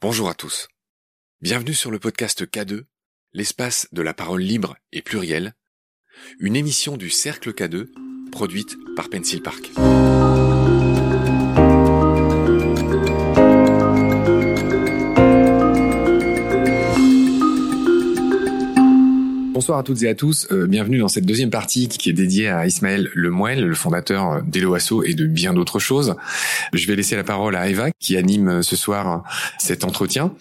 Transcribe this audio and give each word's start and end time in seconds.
Bonjour 0.00 0.28
à 0.28 0.34
tous. 0.34 0.68
Bienvenue 1.40 1.74
sur 1.74 1.90
le 1.90 1.98
podcast 1.98 2.44
K2, 2.46 2.84
l'espace 3.32 3.88
de 3.90 4.00
la 4.00 4.14
parole 4.14 4.42
libre 4.42 4.76
et 4.92 5.02
plurielle, 5.02 5.54
une 6.38 6.54
émission 6.54 6.96
du 6.96 7.10
Cercle 7.10 7.52
K2 7.52 7.88
produite 8.30 8.76
par 8.94 9.10
Pencil 9.10 9.42
Park. 9.42 9.72
Bonsoir 19.58 19.80
à 19.80 19.82
toutes 19.82 20.04
et 20.04 20.08
à 20.08 20.14
tous. 20.14 20.46
Euh, 20.52 20.68
bienvenue 20.68 20.98
dans 20.98 21.08
cette 21.08 21.26
deuxième 21.26 21.50
partie 21.50 21.88
qui 21.88 22.10
est 22.10 22.12
dédiée 22.12 22.48
à 22.48 22.64
Ismaël 22.64 23.10
Lemoel, 23.12 23.64
le 23.64 23.74
fondateur 23.74 24.40
d'Eloasso 24.44 25.02
et 25.02 25.14
de 25.14 25.26
bien 25.26 25.52
d'autres 25.52 25.80
choses. 25.80 26.14
Je 26.72 26.86
vais 26.86 26.94
laisser 26.94 27.16
la 27.16 27.24
parole 27.24 27.56
à 27.56 27.68
Eva 27.68 27.88
qui 27.98 28.16
anime 28.16 28.48
euh, 28.48 28.62
ce 28.62 28.76
soir 28.76 29.24
cet 29.58 29.82
entretien. 29.82 30.32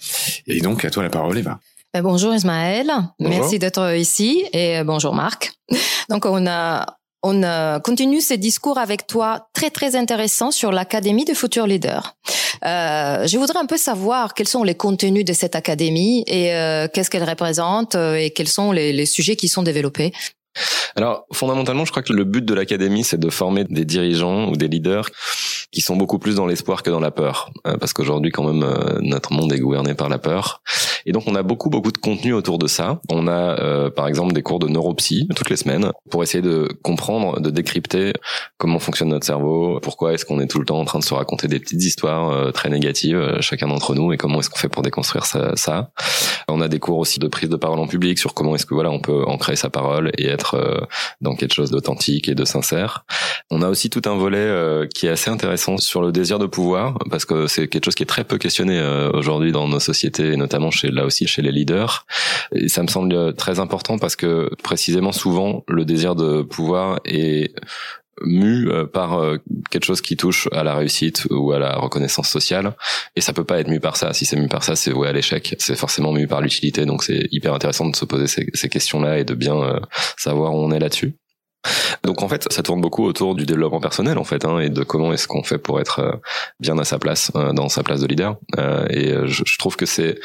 Et 0.45 0.61
donc 0.61 0.86
à 0.86 0.91
toi 0.91 1.01
la 1.01 1.09
parole 1.09 1.36
Eva. 1.36 1.60
Ben, 1.96 2.04
bonjour 2.04 2.32
Ismaël, 2.36 2.91
merci 3.19 3.57
d'être 3.57 3.96
ici 3.96 4.46
et 4.54 4.77
euh, 4.77 4.83
bonjour 4.83 5.15
Marc. 5.15 5.52
Donc 6.11 6.27
on 6.27 6.46
a 6.46 6.86
on 7.24 7.41
continue 7.83 8.21
ces 8.21 8.38
discours 8.38 8.77
avec 8.77 9.07
toi 9.07 9.49
très 9.54 9.71
très 9.71 9.96
intéressants 9.96 10.52
sur 10.52 10.71
l'Académie 10.71 11.25
des 11.25 11.33
futurs 11.33 11.65
leaders. 11.65 12.15
Euh, 12.66 13.28
je 13.28 13.38
voudrais 13.38 13.60
un 13.60 13.66
peu 13.66 13.78
savoir 13.78 14.34
quels 14.34 14.47
sont 14.47 14.64
les 14.64 14.75
contenus 14.75 15.25
de 15.25 15.34
cette 15.34 15.56
académie 15.56 16.24
et 16.28 16.54
euh, 16.54 16.88
qu'est-ce 16.92 17.10
qu'elle 17.10 17.28
représente 17.28 17.96
euh, 17.96 18.16
et 18.16 18.32
quels 18.32 18.47
sont 18.47 18.71
les, 18.71 18.93
les 18.93 19.06
sujets 19.06 19.36
qui 19.36 19.47
sont 19.47 19.64
développés. 19.64 20.14
Alors 20.96 21.25
fondamentalement, 21.32 21.86
je 21.86 21.92
crois 21.92 22.04
que 22.04 22.14
le 22.14 22.24
but 22.24 22.43
de 22.43 22.54
l'académie, 22.54 23.04
c'est 23.04 23.20
de 23.20 23.29
former 23.29 23.66
des 23.66 23.86
dirigeants 23.86 24.50
ou 24.50 24.56
des 24.56 24.68
leaders 24.68 25.10
qui 25.71 25.82
sont 25.82 25.96
beaucoup 25.96 26.18
plus 26.18 26.36
dans 26.36 26.47
l'espoir 26.47 26.82
que 26.82 26.89
dans 26.89 27.00
la 27.00 27.11
peur, 27.11 27.52
euh, 27.68 27.78
parce 27.78 27.93
qu'aujourd'hui 27.93 28.32
quand 28.32 28.43
même 28.43 28.64
euh, 28.64 29.00
notre 29.02 29.33
monde 29.33 29.52
est 29.54 29.60
gouverné 29.60 29.93
par 29.93 30.10
la 30.10 30.18
peur. 30.18 30.61
Et 31.06 31.11
donc 31.11 31.24
on 31.28 31.36
a 31.36 31.43
beaucoup 31.43 31.70
beaucoup 31.70 31.92
de 31.92 31.97
contenu 31.97 32.33
autour 32.33 32.58
de 32.58 32.67
ça. 32.67 33.00
On 33.09 33.28
a 33.28 33.59
euh, 33.59 33.89
par 33.89 34.08
exemple 34.08 34.33
des 34.33 34.44
cours 34.44 34.59
de 34.59 34.67
neuropsy 34.67 35.27
toutes 35.36 35.49
les 35.49 35.58
semaines 35.58 35.91
pour 36.09 36.23
essayer 36.23 36.41
de 36.41 36.67
comprendre, 36.83 37.39
de 37.39 37.49
décrypter 37.49 38.14
comment 38.58 38.80
fonctionne 38.80 39.09
notre 39.09 39.25
cerveau, 39.25 39.80
pourquoi 39.81 40.14
est-ce 40.14 40.25
qu'on 40.25 40.39
est 40.39 40.47
tout 40.47 40.59
le 40.59 40.66
temps 40.66 40.80
en 40.80 40.86
train 40.86 40.99
de 40.99 41.03
se 41.03 41.14
raconter 41.14 41.47
des 41.47 41.59
petites 41.59 41.83
histoires 41.83 42.52
très 42.53 42.69
négatives 42.69 43.38
chacun 43.42 43.67
d'entre 43.67 43.94
nous 43.94 44.14
et 44.14 44.17
comment 44.17 44.39
est-ce 44.39 44.49
qu'on 44.49 44.58
fait 44.58 44.69
pour 44.69 44.81
déconstruire 44.81 45.25
ça, 45.25 45.55
ça. 45.55 45.92
On 46.47 46.61
a 46.61 46.67
des 46.67 46.80
cours 46.80 46.97
aussi 46.97 47.19
de 47.19 47.27
prise 47.27 47.49
de 47.49 47.55
parole 47.55 47.80
en 47.80 47.88
public 47.88 48.19
sur 48.19 48.33
comment 48.33 48.55
est-ce 48.55 48.66
que 48.66 48.73
voilà 48.73 48.89
on 48.89 48.99
peut 48.99 49.23
ancrer 49.25 49.55
sa 49.55 49.69
parole 49.69 50.11
et 50.17 50.27
être 50.27 50.46
dans 51.21 51.35
quelque 51.35 51.53
chose 51.53 51.71
d'authentique 51.71 52.29
et 52.29 52.35
de 52.35 52.45
sincère. 52.45 53.05
On 53.49 53.61
a 53.61 53.69
aussi 53.69 53.89
tout 53.89 54.01
un 54.05 54.15
volet 54.15 54.87
qui 54.93 55.07
est 55.07 55.09
assez 55.09 55.29
intéressant 55.29 55.77
sur 55.77 56.01
le 56.01 56.11
désir 56.11 56.39
de 56.39 56.45
pouvoir, 56.45 56.97
parce 57.09 57.25
que 57.25 57.47
c'est 57.47 57.67
quelque 57.67 57.85
chose 57.85 57.95
qui 57.95 58.03
est 58.03 58.07
très 58.07 58.23
peu 58.23 58.37
questionné 58.37 58.79
euh, 58.79 59.11
aujourd'hui 59.11 59.51
dans 59.51 59.67
nos 59.67 59.79
sociétés, 59.79 60.33
et 60.33 60.37
notamment 60.37 60.71
chez 60.71 60.89
là 60.89 61.05
aussi 61.05 61.27
chez 61.27 61.41
les 61.41 61.51
leaders. 61.51 62.05
Et 62.53 62.67
ça 62.67 62.83
me 62.83 62.87
semble 62.87 63.33
très 63.35 63.59
important 63.59 63.97
parce 63.97 64.15
que 64.15 64.49
précisément 64.63 65.11
souvent 65.11 65.63
le 65.67 65.85
désir 65.85 66.15
de 66.15 66.41
pouvoir 66.41 66.99
est 67.05 67.53
mu 68.21 68.69
euh, 68.69 68.85
par 68.85 69.19
euh, 69.19 69.37
quelque 69.69 69.85
chose 69.85 70.01
qui 70.01 70.17
touche 70.17 70.47
à 70.51 70.63
la 70.63 70.75
réussite 70.75 71.27
ou 71.29 71.51
à 71.51 71.59
la 71.59 71.75
reconnaissance 71.75 72.29
sociale. 72.29 72.75
Et 73.15 73.21
ça 73.21 73.33
peut 73.33 73.43
pas 73.43 73.59
être 73.59 73.67
mu 73.67 73.79
par 73.79 73.97
ça. 73.97 74.13
Si 74.13 74.25
c'est 74.25 74.37
mu 74.37 74.47
par 74.47 74.63
ça 74.63 74.75
c'est 74.75 74.91
voué 74.91 75.07
à 75.07 75.13
l'échec. 75.13 75.55
C'est 75.59 75.75
forcément 75.75 76.11
mu 76.11 76.27
par 76.27 76.41
l'utilité. 76.41 76.85
Donc 76.85 77.03
c'est 77.03 77.27
hyper 77.31 77.53
intéressant 77.53 77.87
de 77.87 77.95
se 77.95 78.05
poser 78.05 78.27
ces, 78.27 78.47
ces 78.53 78.69
questions 78.69 79.01
là 79.01 79.19
et 79.19 79.23
de 79.23 79.33
bien 79.33 79.81
savoir 80.17 80.53
où 80.53 80.57
on 80.57 80.71
est 80.71 80.79
là-dessus. 80.79 81.15
Donc 82.03 82.21
en 82.21 82.29
fait, 82.29 82.51
ça 82.51 82.63
tourne 82.63 82.81
beaucoup 82.81 83.05
autour 83.05 83.35
du 83.35 83.45
développement 83.45 83.79
personnel 83.79 84.17
en 84.17 84.23
fait, 84.23 84.45
hein, 84.45 84.59
et 84.59 84.69
de 84.69 84.83
comment 84.83 85.13
est-ce 85.13 85.27
qu'on 85.27 85.43
fait 85.43 85.57
pour 85.57 85.79
être 85.79 85.99
euh, 85.99 86.13
bien 86.59 86.77
à 86.77 86.83
sa 86.83 86.99
place, 86.99 87.31
euh, 87.35 87.53
dans 87.53 87.69
sa 87.69 87.83
place 87.83 88.02
de 88.02 88.07
leader. 88.07 88.37
Euh, 88.57 88.85
et 88.89 89.13
je, 89.25 89.57
trouve 89.57 89.75
que 89.75 89.85
c'est 89.85 90.15
euh, 90.15 90.19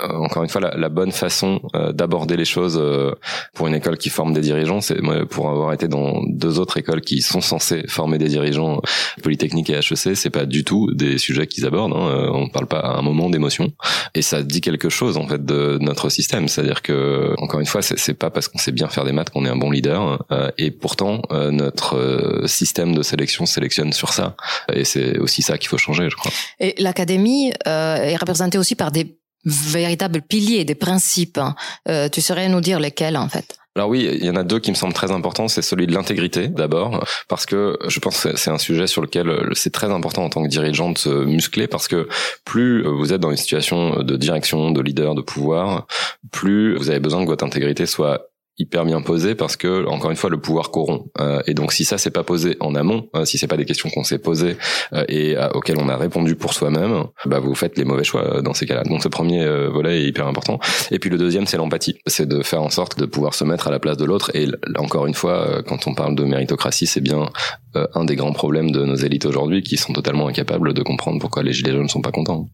encore 0.00 0.42
une 0.42 0.48
fois 0.48 0.60
la, 0.60 0.76
la 0.76 0.88
bonne 0.88 1.12
façon 1.12 1.60
euh, 1.74 1.92
d'aborder 1.92 2.36
les 2.36 2.44
choses 2.44 2.78
euh, 2.80 3.12
pour 3.54 3.66
une 3.66 3.74
école 3.74 3.98
qui 3.98 4.10
forme 4.10 4.32
des 4.32 4.40
dirigeants 4.40 4.80
c'est 4.80 4.98
pour 5.30 5.48
avoir 5.50 5.72
été 5.72 5.88
dans 5.88 6.22
deux 6.26 6.58
autres 6.58 6.78
écoles 6.78 7.00
qui 7.00 7.22
sont 7.22 7.40
censées 7.40 7.84
former 7.88 8.18
des 8.18 8.28
dirigeants 8.28 8.80
Polytechnique 9.22 9.70
et 9.70 9.74
HEC 9.74 10.16
c'est 10.16 10.30
pas 10.30 10.46
du 10.46 10.64
tout 10.64 10.90
des 10.92 11.18
sujets 11.18 11.46
qu'ils 11.46 11.66
abordent 11.66 11.94
hein, 11.94 12.30
on 12.32 12.48
parle 12.48 12.66
pas 12.66 12.80
à 12.80 12.98
un 12.98 13.02
moment 13.02 13.30
d'émotion. 13.30 13.72
Et 14.14 14.22
ça 14.22 14.42
dit 14.42 14.60
quelque 14.60 14.88
chose 14.88 15.16
en 15.16 15.26
fait 15.26 15.44
de 15.44 15.78
notre 15.80 16.08
système. 16.08 16.48
C'est-à-dire 16.48 16.82
que 16.82 17.34
encore 17.38 17.60
une 17.60 17.66
fois 17.66 17.82
c'est 17.82 18.14
pas 18.14 18.30
parce 18.30 18.48
qu'on 18.48 18.58
sait 18.58 18.72
bien 18.72 18.88
faire 18.88 19.04
des 19.04 19.12
maths 19.12 19.30
qu'on 19.30 19.44
est 19.44 19.48
un 19.48 19.56
bon 19.56 19.70
leader 19.70 20.24
et 20.58 20.70
pourtant 20.70 21.22
notre 21.30 22.42
système 22.46 22.94
de 22.94 23.02
sélection 23.02 23.46
sélectionne 23.46 23.92
sur 23.92 24.12
ça. 24.12 24.36
Et 24.72 24.84
c'est 24.84 25.18
aussi 25.18 25.42
ça 25.42 25.58
qu'il 25.58 25.68
faut 25.68 25.78
changer 25.78 26.08
je 26.10 26.16
crois. 26.16 26.32
Et 26.60 26.74
l'académie 26.78 27.52
est 27.64 28.16
représentée 28.16 28.58
aussi 28.58 28.74
par 28.74 28.92
des 28.92 29.16
véritables 29.44 30.22
piliers, 30.22 30.64
des 30.64 30.74
principes. 30.74 31.38
Hein. 31.38 31.54
Euh, 31.88 32.08
tu 32.08 32.20
saurais 32.20 32.48
nous 32.48 32.60
dire 32.60 32.80
lesquels 32.80 33.16
en 33.16 33.28
fait? 33.28 33.58
Alors 33.74 33.88
oui, 33.88 34.06
il 34.12 34.24
y 34.24 34.28
en 34.28 34.36
a 34.36 34.42
deux 34.42 34.58
qui 34.58 34.70
me 34.70 34.76
semblent 34.76 34.92
très 34.92 35.12
importants. 35.12 35.48
C'est 35.48 35.62
celui 35.62 35.86
de 35.86 35.94
l'intégrité 35.94 36.48
d'abord, 36.48 37.04
parce 37.28 37.46
que 37.46 37.78
je 37.88 38.00
pense 38.00 38.22
que 38.22 38.36
c'est 38.36 38.50
un 38.50 38.58
sujet 38.58 38.86
sur 38.86 39.00
lequel 39.00 39.28
euh, 39.30 39.50
c'est 39.54 39.72
très 39.72 39.90
important 39.90 40.24
en 40.24 40.28
tant 40.28 40.42
que 40.42 40.48
dirigeant 40.48 40.90
de 40.90 40.98
se 40.98 41.08
muscler, 41.08 41.66
parce 41.66 41.88
que 41.88 42.08
plus 42.44 42.82
vous 42.82 43.12
êtes 43.12 43.20
dans 43.20 43.30
une 43.30 43.36
situation 43.36 44.02
de 44.02 44.16
direction, 44.16 44.72
de 44.72 44.80
leader, 44.82 45.14
de 45.14 45.22
pouvoir, 45.22 45.86
plus 46.32 46.76
vous 46.76 46.90
avez 46.90 47.00
besoin 47.00 47.22
que 47.22 47.30
votre 47.30 47.44
intégrité 47.44 47.86
soit 47.86 48.31
hyper 48.62 48.84
bien 48.84 49.00
posé 49.02 49.34
parce 49.34 49.56
que 49.56 49.86
encore 49.86 50.10
une 50.10 50.16
fois 50.16 50.30
le 50.30 50.40
pouvoir 50.40 50.70
corrompt. 50.70 51.10
Euh, 51.20 51.42
et 51.46 51.54
donc 51.54 51.72
si 51.72 51.84
ça 51.84 51.98
c'est 51.98 52.10
pas 52.10 52.22
posé 52.22 52.56
en 52.60 52.74
amont 52.74 53.08
euh, 53.16 53.24
si 53.24 53.38
c'est 53.38 53.48
pas 53.48 53.56
des 53.56 53.64
questions 53.64 53.90
qu'on 53.90 54.04
s'est 54.04 54.18
posées 54.18 54.56
euh, 54.92 55.04
et 55.08 55.36
auxquelles 55.54 55.78
on 55.78 55.88
a 55.88 55.96
répondu 55.96 56.36
pour 56.36 56.54
soi-même 56.54 57.04
bah 57.26 57.40
vous 57.40 57.54
faites 57.54 57.76
les 57.76 57.84
mauvais 57.84 58.04
choix 58.04 58.40
dans 58.42 58.54
ces 58.54 58.66
cas-là. 58.66 58.84
Donc 58.84 59.02
ce 59.02 59.08
premier 59.08 59.44
volet 59.68 60.02
est 60.02 60.06
hyper 60.06 60.26
important. 60.26 60.58
Et 60.90 60.98
puis 60.98 61.10
le 61.10 61.18
deuxième 61.18 61.46
c'est 61.46 61.56
l'empathie. 61.56 61.96
C'est 62.06 62.26
de 62.26 62.42
faire 62.42 62.62
en 62.62 62.70
sorte 62.70 62.98
de 62.98 63.06
pouvoir 63.06 63.34
se 63.34 63.44
mettre 63.44 63.68
à 63.68 63.70
la 63.70 63.78
place 63.78 63.96
de 63.96 64.04
l'autre. 64.04 64.30
Et 64.34 64.46
encore 64.76 65.06
une 65.06 65.14
fois 65.14 65.62
quand 65.66 65.86
on 65.86 65.94
parle 65.94 66.14
de 66.14 66.24
méritocratie 66.24 66.86
c'est 66.86 67.00
bien 67.00 67.28
un 67.74 68.04
des 68.04 68.16
grands 68.16 68.32
problèmes 68.32 68.70
de 68.70 68.84
nos 68.84 68.96
élites 68.96 69.26
aujourd'hui 69.26 69.62
qui 69.62 69.76
sont 69.76 69.92
totalement 69.92 70.28
incapables 70.28 70.74
de 70.74 70.82
comprendre 70.82 71.18
pourquoi 71.20 71.42
les 71.42 71.52
gilets 71.52 71.72
jaunes 71.72 71.84
ne 71.84 71.88
sont 71.88 72.02
pas 72.02 72.12
contents. 72.12 72.48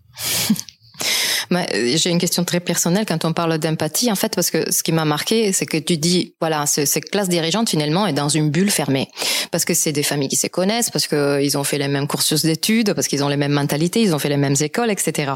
euh, 0.51 0.55
j'ai 1.51 2.11
une 2.11 2.19
question 2.19 2.45
très 2.45 2.61
personnelle 2.61 3.07
quand 3.07 3.25
on 3.25 3.33
parle 3.33 3.59
d'empathie, 3.59 4.11
en 4.11 4.15
fait, 4.15 4.35
parce 4.35 4.51
que 4.51 4.71
ce 4.71 4.83
qui 4.83 4.93
m'a 4.93 5.05
marqué, 5.05 5.53
c'est 5.53 5.67
que 5.67 5.79
tu 5.79 5.97
dis, 5.97 6.35
voilà, 6.41 6.67
cette 6.67 7.11
classe 7.11 7.29
dirigeante 7.29 7.71
finalement 7.71 8.07
est 8.07 8.13
dans 8.13 8.29
une 8.29 8.51
bulle 8.51 8.71
fermée, 8.71 9.09
parce 9.51 9.65
que 9.65 9.75
c'est 9.75 9.93
des 9.93 10.03
familles 10.03 10.29
qui 10.29 10.37
se 10.37 10.47
connaissent, 10.47 10.91
parce 10.91 11.07
que 11.07 11.41
ils 11.43 11.57
ont 11.57 11.65
fait 11.65 11.79
les 11.79 11.89
mêmes 11.89 12.07
cursus 12.07 12.43
d'études, 12.43 12.93
parce 12.95 13.09
qu'ils 13.09 13.25
ont 13.25 13.29
les 13.29 13.37
mêmes 13.37 13.53
mentalités, 13.53 14.03
ils 14.03 14.15
ont 14.15 14.19
fait 14.19 14.29
les 14.29 14.37
mêmes 14.37 14.57
écoles, 14.61 14.91
etc. 14.91 15.33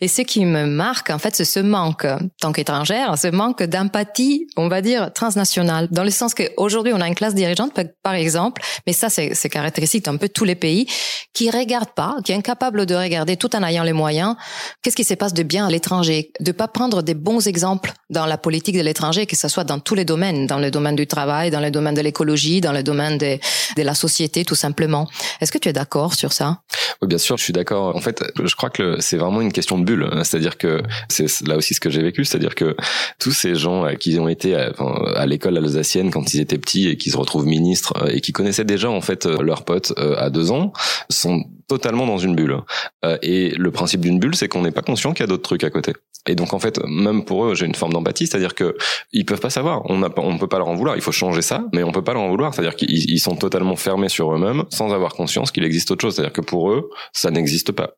Et 0.00 0.08
ce 0.08 0.22
qui 0.22 0.44
me 0.44 0.66
marque, 0.66 1.10
en 1.10 1.18
fait, 1.18 1.34
c'est 1.34 1.44
ce 1.44 1.60
manque, 1.60 2.06
tant 2.40 2.52
qu'étrangère, 2.52 3.18
ce 3.18 3.28
manque 3.28 3.62
d'empathie, 3.62 4.46
on 4.56 4.68
va 4.68 4.82
dire 4.82 5.12
transnationale, 5.12 5.88
dans 5.90 6.04
le 6.04 6.10
sens 6.10 6.34
qu'aujourd'hui 6.34 6.92
on 6.94 7.00
a 7.00 7.08
une 7.08 7.14
classe 7.14 7.34
dirigeante, 7.34 7.72
par 8.02 8.14
exemple, 8.14 8.62
mais 8.86 8.92
ça 8.92 9.08
c'est 9.08 9.48
caractéristique 9.48 10.04
d'un 10.04 10.16
peu 10.16 10.28
tous 10.28 10.44
les 10.44 10.54
pays, 10.54 10.86
qui 11.32 11.50
regarde 11.50 11.90
pas, 11.94 12.16
qui 12.24 12.32
est 12.32 12.36
incapable 12.36 12.86
de 12.86 12.94
regarder 12.94 13.36
tout 13.36 13.54
en 13.56 13.62
ayant 13.62 13.82
les 13.82 13.92
moyens, 13.92 14.36
qu'est-ce 14.82 14.96
qui 14.96 15.04
se 15.04 15.14
passe 15.14 15.34
de 15.34 15.42
bien 15.42 15.55
à 15.64 15.70
l'étranger, 15.70 16.32
de 16.40 16.52
pas 16.52 16.68
prendre 16.68 17.02
des 17.02 17.14
bons 17.14 17.46
exemples 17.46 17.92
dans 18.10 18.26
la 18.26 18.38
politique 18.38 18.76
de 18.76 18.82
l'étranger, 18.82 19.26
que 19.26 19.36
ce 19.36 19.48
soit 19.48 19.64
dans 19.64 19.80
tous 19.80 19.94
les 19.94 20.04
domaines, 20.04 20.46
dans 20.46 20.58
le 20.58 20.70
domaine 20.70 20.96
du 20.96 21.06
travail, 21.06 21.50
dans 21.50 21.60
le 21.60 21.70
domaine 21.70 21.94
de 21.94 22.00
l'écologie, 22.00 22.60
dans 22.60 22.72
le 22.72 22.82
domaine 22.82 23.18
de, 23.18 23.38
la 23.76 23.94
société, 23.94 24.44
tout 24.44 24.54
simplement. 24.54 25.08
Est-ce 25.40 25.52
que 25.52 25.58
tu 25.58 25.68
es 25.68 25.72
d'accord 25.72 26.14
sur 26.14 26.32
ça? 26.32 26.60
Oui, 27.02 27.08
bien 27.08 27.18
sûr, 27.18 27.36
je 27.36 27.44
suis 27.44 27.52
d'accord. 27.52 27.94
En 27.94 28.00
fait, 28.00 28.22
je 28.42 28.54
crois 28.54 28.70
que 28.70 29.00
c'est 29.00 29.16
vraiment 29.16 29.40
une 29.40 29.52
question 29.52 29.78
de 29.78 29.84
bulle. 29.84 30.08
C'est-à-dire 30.22 30.56
que 30.56 30.82
c'est 31.08 31.46
là 31.46 31.56
aussi 31.56 31.74
ce 31.74 31.80
que 31.80 31.90
j'ai 31.90 32.02
vécu, 32.02 32.24
c'est-à-dire 32.24 32.54
que 32.54 32.76
tous 33.18 33.32
ces 33.32 33.54
gens 33.54 33.84
euh, 33.84 33.94
qui 33.94 34.18
ont 34.18 34.28
été 34.28 34.54
à, 34.54 34.72
à 35.16 35.26
l'école 35.26 35.58
alsacienne 35.58 36.10
quand 36.10 36.34
ils 36.34 36.40
étaient 36.40 36.58
petits 36.58 36.88
et 36.88 36.96
qui 36.96 37.10
se 37.10 37.16
retrouvent 37.16 37.46
ministres 37.46 37.94
euh, 38.02 38.08
et 38.08 38.20
qui 38.20 38.32
connaissaient 38.32 38.64
déjà 38.64 38.90
en 38.90 39.00
fait 39.00 39.26
euh, 39.26 39.42
leurs 39.42 39.64
potes 39.64 39.92
à 39.96 40.30
deux 40.30 40.50
ans 40.50 40.72
sont 41.10 41.44
totalement 41.68 42.06
dans 42.06 42.18
une 42.18 42.34
bulle. 42.34 42.58
Euh, 43.04 43.18
et 43.22 43.50
le 43.50 43.70
principe 43.70 44.00
d'une 44.00 44.18
bulle, 44.18 44.34
c'est 44.34 44.48
qu'on 44.48 44.62
n'est 44.62 44.70
pas 44.70 44.82
conscient 44.82 45.12
qu'il 45.12 45.20
y 45.20 45.24
a 45.24 45.26
d'autres 45.26 45.42
trucs 45.42 45.64
à 45.64 45.70
côté. 45.70 45.92
Et 46.28 46.34
donc 46.34 46.52
en 46.52 46.58
fait, 46.58 46.80
même 46.86 47.24
pour 47.24 47.44
eux, 47.44 47.54
j'ai 47.54 47.66
une 47.66 47.74
forme 47.74 47.92
d'empathie, 47.92 48.26
c'est-à-dire 48.26 48.54
que 48.54 48.76
ils 49.12 49.24
peuvent 49.24 49.40
pas 49.40 49.50
savoir. 49.50 49.82
On 49.88 49.98
n'a 49.98 50.08
on 50.16 50.38
peut 50.38 50.48
pas 50.48 50.58
leur 50.58 50.68
en 50.68 50.74
vouloir. 50.74 50.96
Il 50.96 51.02
faut 51.02 51.12
changer 51.12 51.42
ça, 51.42 51.64
mais 51.72 51.82
on 51.82 51.92
peut 51.92 52.02
pas 52.02 52.14
leur 52.14 52.22
en 52.22 52.28
vouloir. 52.28 52.54
C'est-à-dire 52.54 52.76
qu'ils 52.76 53.20
sont 53.20 53.36
totalement 53.36 53.76
fermés 53.76 54.08
sur 54.08 54.34
eux-mêmes, 54.34 54.64
sans 54.70 54.92
avoir 54.92 55.14
conscience 55.14 55.50
qu'il 55.50 55.64
existe 55.64 55.90
autre 55.90 56.02
chose. 56.02 56.16
C'est-à-dire 56.16 56.32
que 56.32 56.40
pour 56.40 56.70
eux, 56.70 56.90
ça 57.12 57.30
n'existe 57.30 57.72
pas. 57.72 57.94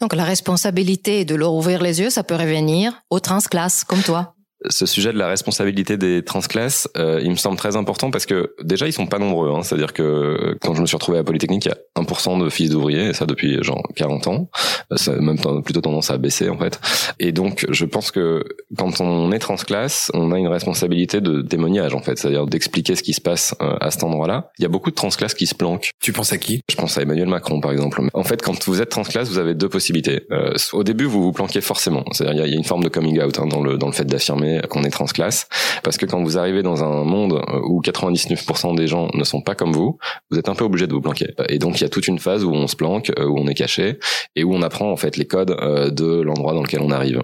Donc 0.00 0.14
la 0.14 0.24
responsabilité 0.24 1.24
de 1.24 1.34
leur 1.34 1.52
ouvrir 1.52 1.82
les 1.82 2.00
yeux, 2.00 2.10
ça 2.10 2.24
peut 2.24 2.34
revenir 2.34 3.02
aux 3.10 3.20
transclasses 3.20 3.84
comme 3.84 4.02
toi 4.02 4.35
ce 4.68 4.86
sujet 4.86 5.12
de 5.12 5.18
la 5.18 5.28
responsabilité 5.28 5.96
des 5.96 6.22
transclasses, 6.22 6.88
euh, 6.96 7.20
il 7.22 7.30
me 7.30 7.36
semble 7.36 7.56
très 7.56 7.76
important 7.76 8.10
parce 8.10 8.26
que 8.26 8.54
déjà 8.62 8.86
ils 8.86 8.92
sont 8.92 9.06
pas 9.06 9.18
nombreux. 9.18 9.50
Hein, 9.50 9.62
C'est-à-dire 9.62 9.92
que 9.92 10.56
quand 10.60 10.74
je 10.74 10.80
me 10.80 10.86
suis 10.86 10.96
retrouvé 10.96 11.18
à 11.18 11.24
Polytechnique, 11.24 11.66
il 11.66 11.68
y 11.68 11.72
a 11.72 12.02
1% 12.02 12.42
de 12.42 12.48
fils 12.50 12.70
d'ouvriers, 12.70 13.08
et 13.08 13.12
ça 13.12 13.26
depuis 13.26 13.62
genre 13.62 13.82
40 13.94 14.26
ans. 14.26 14.50
Ça 14.96 15.12
a 15.12 15.16
même 15.16 15.38
plutôt 15.62 15.80
tendance 15.80 16.10
à 16.10 16.18
baisser 16.18 16.48
en 16.48 16.58
fait. 16.58 16.80
Et 17.18 17.32
donc 17.32 17.66
je 17.68 17.84
pense 17.84 18.10
que 18.10 18.44
quand 18.76 19.00
on 19.00 19.32
est 19.32 19.38
transclasse, 19.38 20.10
on 20.14 20.32
a 20.32 20.38
une 20.38 20.48
responsabilité 20.48 21.20
de 21.20 21.42
témoignage 21.42 21.94
en 21.94 22.00
fait, 22.00 22.18
c'est-à-dire 22.18 22.46
d'expliquer 22.46 22.96
ce 22.96 23.02
qui 23.02 23.12
se 23.12 23.20
passe 23.20 23.54
euh, 23.60 23.76
à 23.80 23.90
cet 23.90 24.04
endroit-là. 24.04 24.50
Il 24.58 24.62
y 24.62 24.66
a 24.66 24.68
beaucoup 24.68 24.90
de 24.90 24.94
transclasses 24.94 25.34
qui 25.34 25.46
se 25.46 25.54
planquent. 25.54 25.90
Tu 26.00 26.12
penses 26.12 26.32
à 26.32 26.38
qui? 26.38 26.60
Je 26.70 26.76
pense 26.76 26.98
à 26.98 27.02
Emmanuel 27.02 27.28
Macron 27.28 27.60
par 27.60 27.72
exemple. 27.72 28.02
En 28.14 28.24
fait, 28.24 28.42
quand 28.42 28.64
vous 28.66 28.80
êtes 28.80 28.88
transclasse, 28.88 29.28
vous 29.28 29.38
avez 29.38 29.54
deux 29.54 29.68
possibilités. 29.68 30.22
Euh, 30.30 30.54
au 30.72 30.84
début, 30.84 31.04
vous 31.04 31.22
vous 31.22 31.32
planquez 31.32 31.60
forcément. 31.60 32.04
C'est-à-dire 32.12 32.44
il 32.46 32.50
y, 32.50 32.54
a 32.54 32.56
une 32.56 32.64
forme 32.64 32.84
de 32.84 32.88
coming 32.88 33.20
out 33.20 33.38
hein, 33.38 33.46
dans 33.46 33.62
le 33.62 33.78
dans 33.78 33.86
le 33.86 33.92
fait 33.92 34.04
d'affirmer 34.04 34.55
qu'on 34.62 34.82
est 34.84 34.90
transclasse, 34.90 35.48
parce 35.82 35.96
que 35.96 36.06
quand 36.06 36.22
vous 36.22 36.38
arrivez 36.38 36.62
dans 36.62 36.82
un 36.84 37.04
monde 37.04 37.34
euh, 37.34 37.60
où 37.64 37.80
99% 37.80 38.76
des 38.76 38.86
gens 38.86 39.08
ne 39.14 39.24
sont 39.24 39.40
pas 39.40 39.54
comme 39.54 39.72
vous, 39.72 39.98
vous 40.30 40.38
êtes 40.38 40.48
un 40.48 40.54
peu 40.54 40.64
obligé 40.64 40.86
de 40.86 40.92
vous 40.92 41.00
planquer. 41.00 41.34
Et 41.48 41.58
donc 41.58 41.80
il 41.80 41.82
y 41.82 41.86
a 41.86 41.88
toute 41.88 42.08
une 42.08 42.18
phase 42.18 42.44
où 42.44 42.52
on 42.52 42.66
se 42.66 42.76
planque, 42.76 43.12
où 43.18 43.38
on 43.38 43.46
est 43.46 43.54
caché, 43.54 43.98
et 44.34 44.44
où 44.44 44.54
on 44.54 44.62
apprend 44.62 44.90
en 44.90 44.96
fait 44.96 45.16
les 45.16 45.26
codes 45.26 45.56
de 45.94 46.20
l'endroit 46.20 46.54
dans 46.54 46.62
lequel 46.62 46.80
on 46.80 46.90
arrive. 46.90 47.22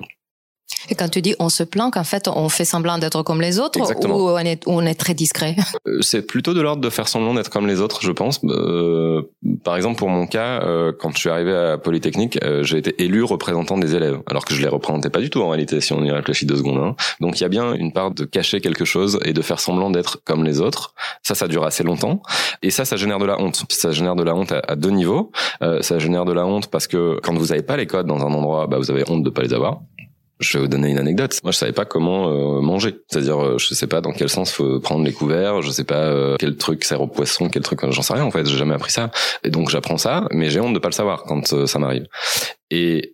Et 0.89 0.95
quand 0.95 1.09
tu 1.09 1.23
dis 1.23 1.35
on 1.39 1.49
se 1.49 1.63
planque, 1.63 1.97
en 1.97 2.05
fait, 2.05 2.29
on 2.29 2.49
fait 2.49 2.65
semblant 2.65 2.99
d'être 2.99 3.23
comme 3.23 3.41
les 3.41 3.59
autres 3.59 3.79
ou 3.81 4.31
on 4.31 4.39
est, 4.39 4.63
on 4.67 4.85
est 4.85 4.95
très 4.95 5.15
discret 5.15 5.57
euh, 5.87 6.01
C'est 6.03 6.23
plutôt 6.23 6.55
de 6.55 6.61
l'ordre 6.61 6.83
de 6.83 6.91
faire 6.91 7.09
semblant 7.09 7.35
d'être 7.35 7.51
comme 7.51 7.67
les 7.67 7.81
autres, 7.81 8.01
je 8.03 8.13
pense. 8.13 8.41
Euh, 8.45 9.23
par 9.65 9.77
exemple, 9.77 9.99
pour 9.99 10.09
mon 10.09 10.27
cas, 10.27 10.63
euh, 10.63 10.93
quand 10.99 11.11
je 11.13 11.19
suis 11.19 11.29
arrivé 11.29 11.55
à 11.55 11.79
Polytechnique, 11.79 12.39
euh, 12.43 12.63
j'ai 12.63 12.79
été 12.79 13.03
élu 13.03 13.23
représentant 13.23 13.79
des 13.79 13.95
élèves, 13.95 14.21
alors 14.27 14.45
que 14.45 14.55
je 14.55 14.63
les 14.63 14.69
représentais 14.69 15.11
pas 15.11 15.21
du 15.21 15.31
tout 15.31 15.41
en 15.43 15.49
réalité, 15.49 15.81
si 15.81 15.93
on 15.93 16.03
y 16.05 16.11
réfléchit 16.11 16.47
deux 16.47 16.57
secondes. 16.57 16.79
Hein. 16.79 16.97
Donc 17.21 17.41
il 17.41 17.43
y 17.43 17.47
a 17.47 17.49
bien 17.49 17.75
une 17.75 17.93
part 17.93 18.11
de 18.13 18.25
cacher 18.25 18.61
quelque 18.61 18.85
chose 18.85 19.19
et 19.25 19.33
de 19.33 19.43
faire 19.43 19.61
semblant 19.61 19.91
d'être 19.91 20.23
comme 20.25 20.45
les 20.45 20.61
autres. 20.61 20.95
Ça, 21.23 21.35
ça 21.35 21.49
dure 21.49 21.65
assez 21.65 21.85
longtemps. 21.85 22.23
Et 22.63 22.71
ça, 22.71 22.85
ça 22.85 22.97
génère 22.97 23.19
de 23.19 23.27
la 23.27 23.41
honte. 23.41 23.65
Ça 23.69 23.93
génère 23.93 24.17
de 24.17 24.23
la 24.23 24.35
honte 24.35 24.53
à, 24.53 24.77
deux 24.77 24.91
niveaux. 24.91 25.33
ça 25.61 25.99
génère 25.99 26.25
de 26.25 26.33
la 26.33 26.47
honte 26.47 26.69
parce 26.69 26.87
que 26.87 27.19
quand 27.23 27.35
vous 27.35 27.47
n'avez 27.47 27.63
pas 27.63 27.77
les 27.77 27.87
codes 27.87 28.07
dans 28.07 28.19
un 28.19 28.33
endroit, 28.33 28.67
bah, 28.67 28.79
vous 28.79 28.91
avez 28.91 29.05
honte 29.09 29.23
de 29.23 29.31
pas 29.31 29.43
les 29.43 29.55
avoir. 29.55 29.81
Je 30.43 30.59
vais 30.59 30.63
vous 30.63 30.69
donner 30.69 30.91
une 30.91 30.99
anecdote. 30.99 31.39
Moi, 31.43 31.53
je 31.53 31.59
savais 31.59 31.73
pas 31.73 31.85
comment 31.85 32.29
euh, 32.29 32.61
manger. 32.61 32.97
C'est-à-dire, 33.09 33.43
euh, 33.43 33.59
je 33.59 33.75
sais 33.75 33.87
pas 33.87 34.01
dans 34.01 34.13
quel 34.13 34.29
sens 34.29 34.53
faut 34.53 34.81
prendre 34.81 35.05
les 35.05 35.13
couverts. 35.13 35.63
Je 35.63 35.71
sais 35.71 35.85
pas 35.85 36.03
euh, 36.03 36.37
quel 36.39 36.57
truc 36.57 36.85
sert 36.85 37.01
au 37.01 37.07
poisson, 37.07 37.49
quel 37.49 37.63
truc. 37.63 37.81
J'en 37.91 38.03
sais 38.03 38.15
rien 38.15 38.25
en 38.25 38.31
fait. 38.31 38.45
J'ai 38.47 38.59
jamais 38.59 38.75
appris 38.75 38.91
ça. 38.91 39.11
Et 39.45 39.51
donc, 39.51 39.71
j'apprends 39.71 39.99
ça, 39.99 40.27
mais 40.33 40.51
j'ai 40.51 40.61
honte 40.61 40.75
de 40.75 40.79
pas 40.79 40.89
le 40.89 40.95
savoir 40.95 41.23
quand 41.25 41.67
ça 41.67 41.79
m'arrive. 41.79 42.07
Et 42.71 43.12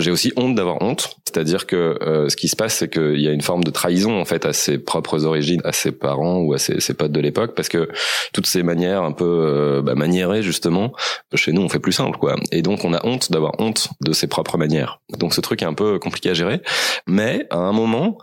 j'ai 0.00 0.10
aussi 0.10 0.32
honte 0.36 0.54
d'avoir 0.54 0.82
honte, 0.82 1.16
c'est-à-dire 1.24 1.66
que 1.66 1.98
euh, 2.02 2.28
ce 2.28 2.36
qui 2.36 2.48
se 2.48 2.56
passe, 2.56 2.74
c'est 2.74 2.88
qu'il 2.88 3.20
y 3.20 3.28
a 3.28 3.32
une 3.32 3.42
forme 3.42 3.64
de 3.64 3.70
trahison 3.70 4.20
en 4.20 4.24
fait 4.24 4.46
à 4.46 4.52
ses 4.52 4.78
propres 4.78 5.24
origines, 5.24 5.60
à 5.64 5.72
ses 5.72 5.92
parents 5.92 6.38
ou 6.38 6.54
à 6.54 6.58
ses, 6.58 6.94
potes 6.94 7.12
de 7.12 7.20
l'époque, 7.20 7.54
parce 7.54 7.68
que 7.68 7.88
toutes 8.32 8.46
ces 8.46 8.62
manières 8.62 9.02
un 9.02 9.12
peu 9.12 9.24
euh, 9.24 9.82
bah, 9.82 9.94
maniérées 9.94 10.42
justement, 10.42 10.92
chez 11.34 11.52
nous 11.52 11.62
on 11.62 11.68
fait 11.68 11.78
plus 11.78 11.92
simple 11.92 12.18
quoi, 12.18 12.36
et 12.52 12.62
donc 12.62 12.84
on 12.84 12.92
a 12.92 13.04
honte 13.06 13.30
d'avoir 13.30 13.52
honte 13.58 13.90
de 14.00 14.12
ses 14.12 14.26
propres 14.26 14.58
manières. 14.58 15.00
Donc 15.18 15.34
ce 15.34 15.40
truc 15.40 15.62
est 15.62 15.66
un 15.66 15.74
peu 15.74 15.98
compliqué 15.98 16.30
à 16.30 16.34
gérer, 16.34 16.60
mais 17.06 17.46
à 17.50 17.58
un 17.58 17.72
moment, 17.72 18.18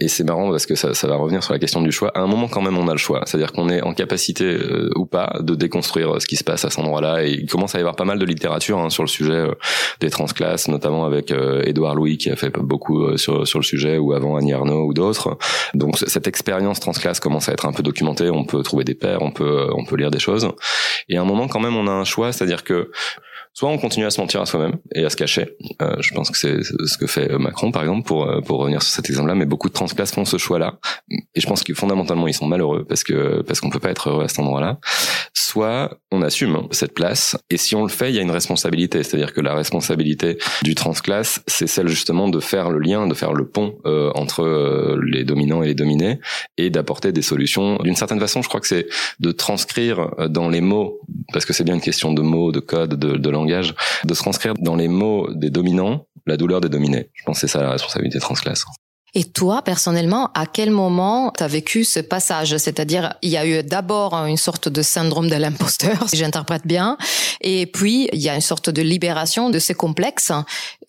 et 0.00 0.08
c'est 0.08 0.24
marrant 0.24 0.50
parce 0.50 0.64
que 0.64 0.74
ça, 0.74 0.94
ça, 0.94 1.06
va 1.06 1.16
revenir 1.16 1.42
sur 1.44 1.52
la 1.52 1.58
question 1.58 1.82
du 1.82 1.92
choix. 1.92 2.10
À 2.14 2.20
un 2.20 2.26
moment, 2.26 2.48
quand 2.48 2.62
même, 2.62 2.78
on 2.78 2.88
a 2.88 2.92
le 2.92 2.98
choix. 2.98 3.22
C'est-à-dire 3.26 3.52
qu'on 3.52 3.68
est 3.68 3.82
en 3.82 3.92
capacité 3.92 4.44
euh, 4.44 4.90
ou 4.96 5.04
pas 5.04 5.36
de 5.40 5.54
déconstruire 5.54 6.20
ce 6.20 6.26
qui 6.26 6.36
se 6.36 6.44
passe 6.44 6.64
à 6.64 6.70
cet 6.70 6.78
endroit-là. 6.78 7.26
Et 7.26 7.32
il 7.32 7.46
commence 7.46 7.74
à 7.74 7.78
y 7.78 7.82
avoir 7.82 7.94
pas 7.94 8.06
mal 8.06 8.18
de 8.18 8.24
littérature 8.24 8.78
hein, 8.78 8.88
sur 8.88 9.02
le 9.02 9.08
sujet 9.08 9.34
euh, 9.34 9.52
des 10.00 10.08
transclasses, 10.08 10.68
notamment 10.68 11.04
avec 11.04 11.30
euh, 11.30 11.62
Édouard 11.66 11.94
Louis 11.94 12.16
qui 12.16 12.30
a 12.30 12.36
fait 12.36 12.48
beaucoup 12.48 13.04
euh, 13.04 13.18
sur, 13.18 13.46
sur 13.46 13.58
le 13.58 13.64
sujet, 13.64 13.98
ou 13.98 14.14
avant 14.14 14.36
Annie 14.36 14.54
Arnaud 14.54 14.86
ou 14.86 14.94
d'autres. 14.94 15.36
Donc 15.74 15.98
cette 15.98 16.26
expérience 16.26 16.80
transclasse 16.80 17.20
commence 17.20 17.50
à 17.50 17.52
être 17.52 17.66
un 17.66 17.72
peu 17.72 17.82
documentée. 17.82 18.30
On 18.30 18.46
peut 18.46 18.62
trouver 18.62 18.84
des 18.84 18.94
pairs, 18.94 19.20
on 19.20 19.30
peut, 19.30 19.68
on 19.74 19.84
peut 19.84 19.96
lire 19.96 20.10
des 20.10 20.20
choses. 20.20 20.48
Et 21.10 21.18
à 21.18 21.20
un 21.20 21.26
moment, 21.26 21.48
quand 21.48 21.60
même, 21.60 21.76
on 21.76 21.86
a 21.86 21.92
un 21.92 22.04
choix. 22.04 22.32
C'est-à-dire 22.32 22.64
que 22.64 22.90
soit 23.54 23.68
on 23.68 23.78
continue 23.78 24.06
à 24.06 24.10
se 24.10 24.20
mentir 24.20 24.40
à 24.40 24.46
soi-même 24.46 24.78
et 24.94 25.04
à 25.04 25.10
se 25.10 25.16
cacher. 25.16 25.56
Euh, 25.80 25.96
je 26.00 26.14
pense 26.14 26.30
que 26.30 26.38
c'est 26.38 26.62
ce 26.62 26.96
que 26.96 27.06
fait 27.06 27.28
Macron, 27.38 27.70
par 27.70 27.82
exemple, 27.82 28.06
pour 28.06 28.28
euh, 28.28 28.40
pour 28.40 28.58
revenir 28.58 28.82
sur 28.82 28.92
cet 28.92 29.08
exemple-là. 29.10 29.34
Mais 29.34 29.46
beaucoup 29.46 29.68
de 29.68 29.74
transclasses 29.74 30.12
font 30.12 30.24
ce 30.24 30.38
choix-là, 30.38 30.78
et 31.34 31.40
je 31.40 31.46
pense 31.46 31.62
que 31.62 31.74
fondamentalement 31.74 32.26
ils 32.28 32.34
sont 32.34 32.46
malheureux 32.46 32.84
parce 32.88 33.04
que 33.04 33.42
parce 33.42 33.60
qu'on 33.60 33.70
peut 33.70 33.80
pas 33.80 33.90
être 33.90 34.08
heureux 34.08 34.24
à 34.24 34.28
cet 34.28 34.38
endroit-là. 34.38 34.78
Soit 35.34 35.98
on 36.10 36.22
assume 36.22 36.68
cette 36.70 36.94
place, 36.94 37.36
et 37.50 37.56
si 37.56 37.74
on 37.74 37.82
le 37.82 37.88
fait, 37.88 38.10
il 38.10 38.16
y 38.16 38.18
a 38.18 38.22
une 38.22 38.30
responsabilité. 38.30 39.02
C'est-à-dire 39.02 39.32
que 39.34 39.40
la 39.40 39.54
responsabilité 39.54 40.38
du 40.62 40.74
transclasse, 40.74 41.42
c'est 41.46 41.66
celle 41.66 41.88
justement 41.88 42.28
de 42.28 42.40
faire 42.40 42.70
le 42.70 42.78
lien, 42.78 43.06
de 43.06 43.14
faire 43.14 43.32
le 43.32 43.46
pont 43.46 43.76
euh, 43.84 44.10
entre 44.14 44.42
euh, 44.42 45.00
les 45.04 45.24
dominants 45.24 45.62
et 45.62 45.66
les 45.66 45.74
dominés, 45.74 46.20
et 46.56 46.70
d'apporter 46.70 47.12
des 47.12 47.22
solutions. 47.22 47.76
D'une 47.78 47.96
certaine 47.96 48.20
façon, 48.20 48.40
je 48.40 48.48
crois 48.48 48.60
que 48.60 48.66
c'est 48.66 48.86
de 49.20 49.32
transcrire 49.32 50.10
dans 50.28 50.48
les 50.48 50.60
mots, 50.60 51.00
parce 51.32 51.44
que 51.44 51.52
c'est 51.52 51.64
bien 51.64 51.74
une 51.74 51.80
question 51.80 52.12
de 52.12 52.22
mots, 52.22 52.52
de 52.52 52.60
code, 52.60 52.94
de, 52.98 53.16
de 53.16 53.30
langage, 53.42 53.74
de 54.04 54.14
se 54.14 54.20
transcrire 54.20 54.54
dans 54.54 54.76
les 54.76 54.88
mots 54.88 55.28
des 55.32 55.50
dominants 55.50 56.06
la 56.26 56.36
douleur 56.36 56.60
des 56.60 56.68
dominés. 56.68 57.10
Je 57.14 57.24
pense 57.24 57.40
que 57.40 57.46
c'est 57.46 57.52
ça 57.52 57.62
la 57.62 57.70
responsabilité 57.70 58.18
transclasse. 58.18 58.64
Et 59.14 59.24
toi, 59.24 59.60
personnellement, 59.60 60.30
à 60.32 60.46
quel 60.46 60.70
moment 60.70 61.32
tu 61.36 61.42
as 61.42 61.48
vécu 61.48 61.84
ce 61.84 62.00
passage? 62.00 62.56
C'est-à-dire, 62.56 63.14
il 63.20 63.28
y 63.28 63.36
a 63.36 63.46
eu 63.46 63.62
d'abord 63.62 64.14
une 64.14 64.38
sorte 64.38 64.70
de 64.70 64.80
syndrome 64.80 65.28
de 65.28 65.34
l'imposteur, 65.34 65.98
si 66.08 66.16
j'interprète 66.16 66.66
bien, 66.66 66.96
et 67.42 67.66
puis 67.66 68.08
il 68.12 68.20
y 68.20 68.30
a 68.30 68.34
une 68.34 68.40
sorte 68.40 68.70
de 68.70 68.80
libération 68.80 69.50
de 69.50 69.58
ces 69.58 69.74
complexes. 69.74 70.32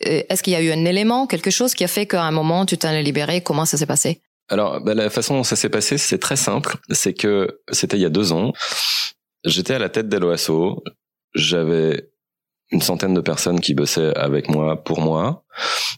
Euh, 0.07 0.23
est-ce 0.29 0.41
qu'il 0.41 0.53
y 0.53 0.55
a 0.55 0.61
eu 0.61 0.71
un 0.71 0.85
élément, 0.85 1.27
quelque 1.27 1.51
chose 1.51 1.73
qui 1.73 1.83
a 1.83 1.89
fait 1.89 2.05
qu'à 2.05 2.23
un 2.23 2.31
moment 2.31 2.65
tu 2.65 2.77
t'en 2.77 2.91
es 2.91 3.03
libéré? 3.03 3.41
Comment 3.41 3.65
ça 3.65 3.77
s'est 3.77 3.85
passé? 3.85 4.21
Alors, 4.49 4.79
bah, 4.79 4.93
la 4.93 5.09
façon 5.09 5.35
dont 5.35 5.43
ça 5.43 5.57
s'est 5.57 5.69
passé, 5.69 5.97
c'est 5.97 6.19
très 6.19 6.35
simple. 6.37 6.77
C'est 6.91 7.13
que 7.13 7.59
c'était 7.71 7.97
il 7.97 8.01
y 8.01 8.05
a 8.05 8.09
deux 8.09 8.31
ans. 8.31 8.53
J'étais 9.43 9.73
à 9.73 9.79
la 9.79 9.89
tête 9.89 10.07
d'Eloasso 10.07 10.81
j'avais 11.35 12.09
une 12.73 12.81
centaine 12.81 13.13
de 13.13 13.21
personnes 13.21 13.59
qui 13.59 13.73
bossaient 13.73 14.13
avec 14.17 14.49
moi 14.49 14.83
pour 14.83 14.99
moi. 14.99 15.43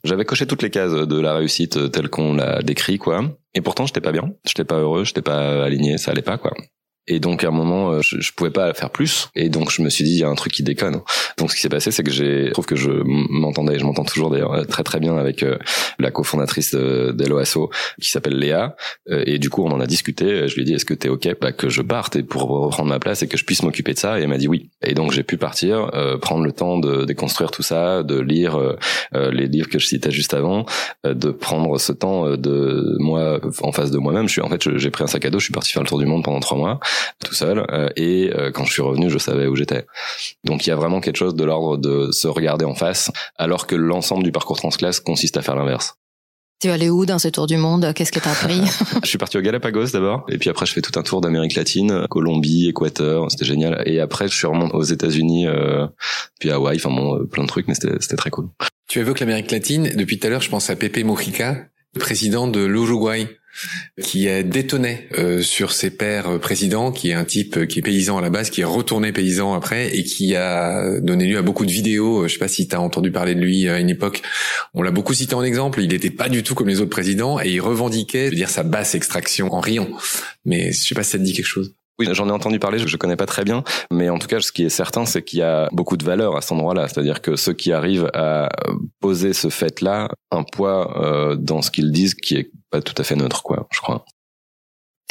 J'avais 0.04 0.25
coché 0.25 0.45
toutes 0.45 0.62
les 0.62 0.69
cases 0.69 0.92
de 0.92 1.19
la 1.19 1.33
réussite 1.33 1.92
telle 1.92 2.10
qu'on 2.10 2.36
l'a 2.36 2.62
décrit 2.62 3.00
quoi. 3.00 3.24
Et 3.54 3.62
pourtant 3.62 3.86
j'étais 3.86 4.01
pas 4.01 4.12
bien, 4.12 4.33
j'étais 4.45 4.66
pas 4.66 4.77
heureux, 4.77 5.06
j'étais 5.06 5.22
pas 5.22 5.63
aligné, 5.63 5.98
ça 5.98 6.12
allait 6.12 6.22
pas 6.22 6.38
quoi. 6.38 6.51
Et 7.07 7.19
donc 7.19 7.44
à 7.44 7.50
un 7.50 7.51
moment, 7.51 7.92
euh, 7.92 8.01
je, 8.01 8.19
je, 8.19 8.31
pouvais 8.33 8.50
pas 8.50 8.74
faire 8.74 8.89
plus. 8.89 9.30
Et 9.36 9.50
donc 9.50 9.72
je 9.72 9.81
me 9.83 9.89
suis 9.89 10.04
dit, 10.04 10.13
il 10.13 10.19
y 10.19 10.24
a 10.24 10.27
un 10.27 10.36
truc 10.36 10.51
qui 10.51 10.63
déconne. 10.63 11.01
Donc 11.38 11.51
ce 11.51 11.56
qui 11.56 11.62
s'est 11.62 11.69
passé, 11.69 11.92
c'est 11.92 12.04
que 12.04 12.12
j'ai, 12.12 12.50
trouve 12.51 12.66
que 12.66 12.75
je 12.75 12.89
m'entendais, 12.89 13.78
je 13.78 13.86
m'entends 13.86 14.06
toujours 14.06 14.31
d'ailleurs 14.31 14.54
euh, 14.54 14.63
très 14.63 14.83
très 14.83 15.00
bien 15.00 15.16
avec 15.16 15.44
euh, 15.44 15.57
la 16.00 16.10
cofondatrice 16.10 16.74
d'Eloasso 16.74 17.69
qui 18.01 18.10
s'appelle 18.10 18.38
Léa. 18.38 18.75
Et 19.10 19.38
du 19.38 19.50
coup, 19.50 19.63
on 19.63 19.71
en 19.71 19.80
a 19.80 19.86
discuté. 19.86 20.48
Je 20.48 20.56
lui 20.56 20.63
ai 20.63 20.66
dit, 20.66 20.74
est-ce 20.74 20.86
que 20.86 20.95
t'es 20.95 21.10
ok? 21.10 21.28
Bah, 21.39 21.51
que 21.51 21.69
je 21.69 21.81
parte 21.81 22.16
et 22.16 22.24
pour 22.24 22.50
reprendre 22.50 22.89
ma 22.89 23.00
place 23.00 23.21
et 23.21 23.28
que 23.28 23.38
je 23.38 23.45
puisse 23.45 23.62
m'occuper 23.62 23.94
de 23.94 24.00
ça 24.00 24.19
Et 24.19 24.24
elle 24.24 24.28
m'a 24.28 24.38
dit 24.38 24.48
oui. 24.48 24.71
Et 24.85 24.93
donc 24.93 25.11
j'ai 25.11 25.23
pu 25.23 25.37
partir, 25.37 25.91
prendre 26.21 26.43
le 26.43 26.51
temps 26.51 26.77
de 26.77 27.05
déconstruire 27.05 27.51
tout 27.51 27.63
ça, 27.63 28.03
de 28.03 28.19
lire 28.19 28.59
les 29.13 29.47
livres 29.47 29.69
que 29.69 29.79
je 29.79 29.87
citais 29.87 30.11
juste 30.11 30.33
avant, 30.33 30.65
de 31.03 31.31
prendre 31.31 31.79
ce 31.79 31.91
temps 31.91 32.29
de 32.37 32.95
moi 32.99 33.39
en 33.61 33.71
face 33.71 33.91
de 33.91 33.97
moi-même. 33.97 34.27
Je 34.27 34.33
suis 34.33 34.41
en 34.41 34.49
fait, 34.49 34.77
j'ai 34.77 34.91
pris 34.91 35.03
un 35.03 35.07
sac 35.07 35.25
à 35.25 35.29
dos, 35.29 35.39
je 35.39 35.45
suis 35.45 35.53
parti 35.53 35.71
faire 35.71 35.83
le 35.83 35.87
tour 35.87 35.99
du 35.99 36.05
monde 36.05 36.23
pendant 36.23 36.39
trois 36.39 36.57
mois 36.57 36.79
tout 37.23 37.33
seul. 37.33 37.65
Euh, 37.71 37.89
et 37.95 38.31
euh, 38.33 38.51
quand 38.51 38.65
je 38.65 38.73
suis 38.73 38.81
revenu, 38.81 39.09
je 39.09 39.17
savais 39.17 39.47
où 39.47 39.55
j'étais. 39.55 39.85
Donc 40.43 40.65
il 40.65 40.69
y 40.69 40.73
a 40.73 40.75
vraiment 40.75 41.01
quelque 41.01 41.17
chose 41.17 41.35
de 41.35 41.43
l'ordre 41.43 41.77
de 41.77 42.11
se 42.11 42.27
regarder 42.27 42.65
en 42.65 42.75
face, 42.75 43.11
alors 43.37 43.67
que 43.67 43.75
l'ensemble 43.75 44.23
du 44.23 44.31
parcours 44.31 44.57
transclasse 44.57 44.99
consiste 44.99 45.37
à 45.37 45.41
faire 45.41 45.55
l'inverse. 45.55 45.97
Tu 46.62 46.68
es 46.68 46.72
allé 46.72 46.90
où 46.90 47.06
dans 47.06 47.19
ce 47.19 47.28
tour 47.28 47.47
du 47.47 47.57
monde? 47.57 47.92
Qu'est-ce 47.94 48.12
que 48.12 48.19
tu 48.19 48.28
as 48.28 48.31
appris? 48.31 48.62
Je 49.04 49.07
suis 49.07 49.18
parti 49.18 49.38
au 49.38 49.42
Galapagos 49.42 49.88
d'abord, 49.92 50.26
et 50.30 50.38
puis 50.38 50.50
après 50.50 50.66
je 50.66 50.74
fais 50.74 50.81
tout 50.81 50.97
un 50.97 51.04
tour 51.04 51.21
d'Amérique 51.21 51.56
latine, 51.56 52.07
Colombie, 52.09 52.69
Équateur, 52.69 53.30
c'était 53.30 53.45
génial. 53.45 53.83
Et 53.85 54.00
après 54.00 54.28
je 54.28 54.35
suis 54.35 54.47
remonté 54.47 54.74
aux 54.76 54.83
États-Unis, 54.83 55.47
euh, 55.47 55.85
puis 56.40 56.52
Hawaï, 56.52 56.78
enfin 56.78 56.90
bon, 56.90 57.26
plein 57.26 57.44
de 57.44 57.47
trucs, 57.47 57.68
mais 57.68 57.76
c'était 57.76 58.16
très 58.16 58.30
cool. 58.30 58.50
Tu 58.88 59.00
évoques 59.00 59.19
l'Amérique 59.19 59.52
latine. 59.52 59.92
Depuis 59.95 60.19
tout 60.19 60.28
à 60.28 60.30
l'heure, 60.30 60.42
je 60.42 60.50
pense 60.50 60.69
à 60.69 60.76
Pepe 60.76 61.04
Mujica, 61.04 61.68
président 62.00 62.47
de 62.47 62.64
l'Uruguay 62.64 63.28
qui 64.02 64.28
a 64.30 64.44
détonné 64.44 65.07
euh, 65.18 65.42
sur 65.42 65.71
ses 65.71 65.90
pères 65.90 66.28
euh, 66.28 66.40
présidents, 66.40 66.92
qui 66.92 67.09
est 67.09 67.14
un 67.14 67.24
type 67.24 67.57
euh, 67.57 67.66
qui 67.66 67.80
est 67.80 67.81
paysan 67.81 68.18
à 68.18 68.21
la 68.21 68.30
base, 68.30 68.50
qui 68.50 68.62
est 68.62 68.66
retourné 68.66 69.12
paysan 69.12 69.54
après 69.54 69.95
et 69.95 70.04
qui 70.04 70.35
a 70.35 71.00
donné 71.00 71.28
lieu 71.28 71.38
à 71.38 71.42
beaucoup 71.42 71.66
de 71.66 71.71
vidéos. 71.71 72.28
Je 72.28 72.33
sais 72.33 72.40
pas 72.40 72.47
si 72.47 72.68
tu 72.68 72.76
as 72.76 72.81
entendu 72.81 73.12
parler 73.12 73.35
de 73.35 73.40
lui 73.40 73.68
à 73.69 73.80
une 73.80 73.90
époque. 73.90 74.21
On 74.74 74.81
l'a 74.81 74.92
beaucoup 74.92 75.14
cité 75.14 75.35
en 75.35 75.44
exemple. 75.44 75.81
Il 75.81 75.90
n'était 75.90 76.09
pas 76.09 76.30
du 76.30 76.44
tout 76.44 76.56
comme 76.56 76.68
les 76.68 76.81
autres 76.81 76.90
présidents 76.90 77.40
et 77.40 77.50
il 77.50 77.62
revendiquait, 77.62 78.30
je 78.30 78.35
dire, 78.35 78.50
sa 78.50 78.64
basse 78.64 78.95
extraction 78.95 79.54
en 79.54 79.59
riant. 79.59 79.88
Mais 80.45 80.71
je 80.71 80.80
sais 80.80 80.95
pas 80.95 81.04
si 81.04 81.12
ça 81.12 81.18
te 81.18 81.24
dit 81.24 81.33
quelque 81.33 81.45
chose. 81.45 81.74
Oui, 81.97 82.09
j'en 82.12 82.28
ai 82.28 82.31
entendu 82.31 82.59
parler, 82.59 82.78
je, 82.78 82.97
connais 82.97 83.16
pas 83.16 83.26
très 83.26 83.45
bien, 83.45 83.64
mais 83.90 84.09
en 84.09 84.19
tout 84.19 84.28
cas, 84.28 84.42
ce 84.42 84.52
qui 84.52 84.66
est 84.66 84.69
certain, 84.69 85.06
c'est 85.06 85.21
qu'il 85.21 85.40
y 85.40 85.44
a 85.44 85.69
beaucoup 85.71 85.95
de 85.95 86.04
valeur 86.04 86.35
à 86.35 86.42
cet 86.42 86.52
endroit-là. 86.52 86.90
C'est-à-dire 86.90 87.21
que 87.21 87.38
ceux 87.38 87.54
qui 87.54 87.71
arrivent 87.71 88.09
à 88.14 88.50
poser 89.00 89.31
ce 89.31 89.47
fait-là, 89.47 90.09
un 90.30 90.44
poids 90.44 91.02
euh, 91.02 91.35
dans 91.38 91.62
ce 91.62 91.71
qu'ils 91.71 91.94
disent 91.94 92.14
qui 92.14 92.35
est 92.35 92.52
pas 92.75 92.81
tout 92.81 92.99
à 93.01 93.03
fait 93.03 93.15
neutre, 93.15 93.44
quoi, 93.44 93.67
je 93.71 93.79
crois. 93.79 94.05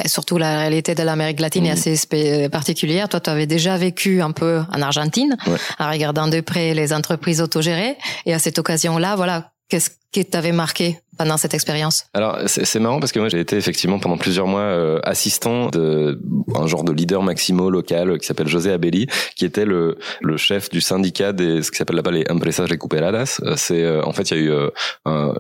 Et 0.02 0.08
surtout, 0.08 0.38
la 0.38 0.58
réalité 0.58 0.94
de 0.94 1.02
l'Amérique 1.04 1.38
latine 1.38 1.66
est 1.66 1.70
mmh. 1.70 1.72
assez 1.72 2.00
euh, 2.14 2.48
particulière. 2.48 3.08
Toi, 3.08 3.20
tu 3.20 3.30
avais 3.30 3.46
déjà 3.46 3.76
vécu 3.76 4.22
un 4.22 4.32
peu 4.32 4.62
en 4.72 4.82
Argentine, 4.82 5.36
en 5.78 5.90
regardant 5.90 6.26
de 6.26 6.40
près 6.40 6.74
les 6.74 6.92
entreprises 6.92 7.40
autogérées. 7.40 7.96
Et 8.26 8.34
à 8.34 8.40
cette 8.40 8.58
occasion-là, 8.58 9.14
voilà, 9.14 9.52
qu'est-ce 9.68 9.90
qui 10.14 10.24
t'avait 10.24 10.52
marqué 10.52 11.00
pendant 11.16 11.36
cette 11.36 11.54
expérience? 11.54 12.06
Alors 12.14 12.38
c'est 12.46 12.80
marrant 12.80 13.00
parce 13.00 13.12
que 13.12 13.20
moi 13.20 13.28
j'ai 13.28 13.40
été 13.40 13.56
effectivement 13.56 13.98
pendant 13.98 14.16
plusieurs 14.16 14.46
mois 14.46 14.60
euh, 14.60 15.00
assistant 15.02 15.68
de 15.68 16.20
un 16.54 16.66
genre 16.66 16.84
de 16.84 16.92
leader 16.92 17.22
maximo 17.22 17.70
local 17.70 18.18
qui 18.18 18.26
s'appelle 18.26 18.48
José 18.48 18.72
Abelli, 18.72 19.06
qui 19.36 19.44
était 19.44 19.64
le 19.64 19.96
le 20.20 20.36
chef 20.36 20.70
du 20.70 20.80
syndicat 20.80 21.32
des 21.32 21.62
ce 21.62 21.70
qui 21.70 21.78
s'appelle 21.78 21.96
là-bas 21.96 22.10
les 22.10 22.24
empresas 22.30 22.66
recuperadas. 22.66 23.40
Euh, 23.42 23.54
c'est 23.56 23.82
euh, 23.82 24.04
en 24.04 24.12
fait 24.12 24.30
il 24.30 24.36
y 24.36 24.40
a 24.40 24.42
eu 24.42 24.52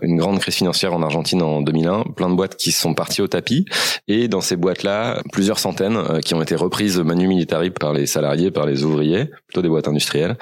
une 0.02 0.16
grande 0.16 0.38
crise 0.38 0.54
financière 0.54 0.94
en 0.94 1.02
Argentine 1.02 1.42
en 1.42 1.62
2001, 1.62 2.04
plein 2.16 2.28
de 2.28 2.34
boîtes 2.34 2.56
qui 2.56 2.72
sont 2.72 2.94
parties 2.94 3.22
au 3.22 3.28
tapis. 3.28 3.64
Et 4.08 4.28
dans 4.28 4.40
ces 4.40 4.56
boîtes 4.56 4.82
là 4.82 5.22
plusieurs 5.32 5.58
centaines 5.58 6.20
qui 6.24 6.34
ont 6.34 6.42
été 6.42 6.54
reprises 6.54 6.98
manu 6.98 7.26
militari 7.26 7.70
par 7.70 7.92
les 7.92 8.06
salariés, 8.06 8.50
par 8.50 8.66
les 8.66 8.84
ouvriers, 8.84 9.30
plutôt 9.46 9.62
des 9.62 9.68
boîtes 9.68 9.88
industrielles, 9.88 10.36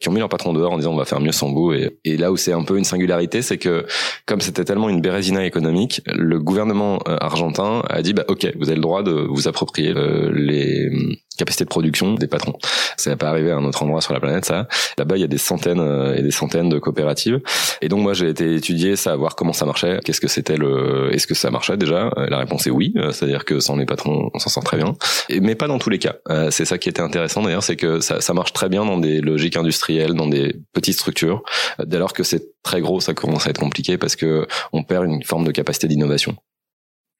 qui 0.00 0.08
ont 0.08 0.12
mis 0.12 0.20
leur 0.20 0.28
patron 0.28 0.52
dehors 0.52 0.72
en 0.72 0.78
disant 0.78 0.92
on 0.92 0.96
va 0.96 1.04
faire 1.04 1.20
mieux 1.20 1.32
sans 1.32 1.52
vous. 1.52 1.72
Et, 1.72 1.98
et 2.04 2.16
là 2.16 2.32
où 2.32 2.36
c'est 2.36 2.52
un 2.52 2.62
peu 2.62 2.78
une 2.78 2.84
singularité, 2.84 3.42
c'est 3.42 3.58
que 3.62 3.86
comme 4.26 4.40
c'était 4.40 4.64
tellement 4.64 4.88
une 4.88 5.00
bérésina 5.00 5.44
économique, 5.44 6.02
le 6.06 6.38
gouvernement 6.38 6.98
euh, 7.08 7.16
argentin 7.20 7.82
a 7.88 8.02
dit 8.02 8.12
bah 8.12 8.24
ok, 8.28 8.52
vous 8.58 8.68
avez 8.68 8.76
le 8.76 8.82
droit 8.82 9.02
de 9.02 9.12
vous 9.12 9.48
approprier 9.48 9.92
euh, 9.96 10.30
les 10.34 10.90
capacités 11.36 11.64
de 11.64 11.68
production 11.68 12.14
des 12.14 12.26
patrons. 12.26 12.54
Ça 12.96 13.10
n'a 13.10 13.16
pas 13.16 13.28
arrivé 13.28 13.50
à 13.50 13.56
un 13.56 13.64
autre 13.64 13.82
endroit 13.82 14.00
sur 14.00 14.12
la 14.12 14.20
planète, 14.20 14.44
ça. 14.44 14.68
Là-bas, 14.98 15.16
il 15.16 15.20
y 15.20 15.24
a 15.24 15.28
des 15.28 15.38
centaines 15.38 15.80
euh, 15.80 16.14
et 16.14 16.22
des 16.22 16.30
centaines 16.30 16.68
de 16.68 16.78
coopératives. 16.78 17.40
Et 17.80 17.88
donc, 17.88 18.00
moi, 18.00 18.14
j'ai 18.14 18.28
été 18.28 18.54
étudier 18.54 18.96
ça, 18.96 19.16
voir 19.16 19.36
comment 19.36 19.52
ça 19.52 19.66
marchait, 19.66 20.00
qu'est-ce 20.04 20.20
que 20.20 20.28
c'était 20.28 20.56
le, 20.56 21.10
est-ce 21.12 21.26
que 21.26 21.34
ça 21.34 21.50
marchait 21.50 21.76
déjà? 21.76 22.10
La 22.16 22.38
réponse 22.38 22.66
est 22.66 22.70
oui, 22.70 22.94
c'est-à-dire 23.10 23.44
que 23.44 23.60
sans 23.60 23.76
les 23.76 23.86
patrons, 23.86 24.30
on 24.32 24.38
s'en 24.38 24.50
sort 24.50 24.64
très 24.64 24.76
bien. 24.76 24.94
Mais 25.40 25.54
pas 25.54 25.66
dans 25.66 25.78
tous 25.78 25.90
les 25.90 25.98
cas. 25.98 26.16
C'est 26.50 26.64
ça 26.64 26.78
qui 26.78 26.88
était 26.88 27.02
intéressant 27.02 27.42
d'ailleurs, 27.42 27.62
c'est 27.62 27.76
que 27.76 28.00
ça, 28.00 28.20
ça 28.20 28.34
marche 28.34 28.52
très 28.52 28.68
bien 28.68 28.84
dans 28.84 28.98
des 28.98 29.20
logiques 29.20 29.56
industrielles, 29.56 30.14
dans 30.14 30.26
des 30.26 30.56
petites 30.72 30.94
structures. 30.94 31.42
Dès 31.84 31.98
lors 31.98 32.12
que 32.12 32.22
c'est 32.22 32.62
très 32.62 32.80
gros, 32.80 33.00
ça 33.00 33.14
commence 33.14 33.46
à 33.46 33.50
être 33.50 33.60
compliqué 33.60 33.98
parce 33.98 34.16
que 34.16 34.46
on 34.72 34.82
perd 34.82 35.06
une 35.06 35.22
forme 35.22 35.44
de 35.44 35.52
capacité 35.52 35.88
d'innovation. 35.88 36.36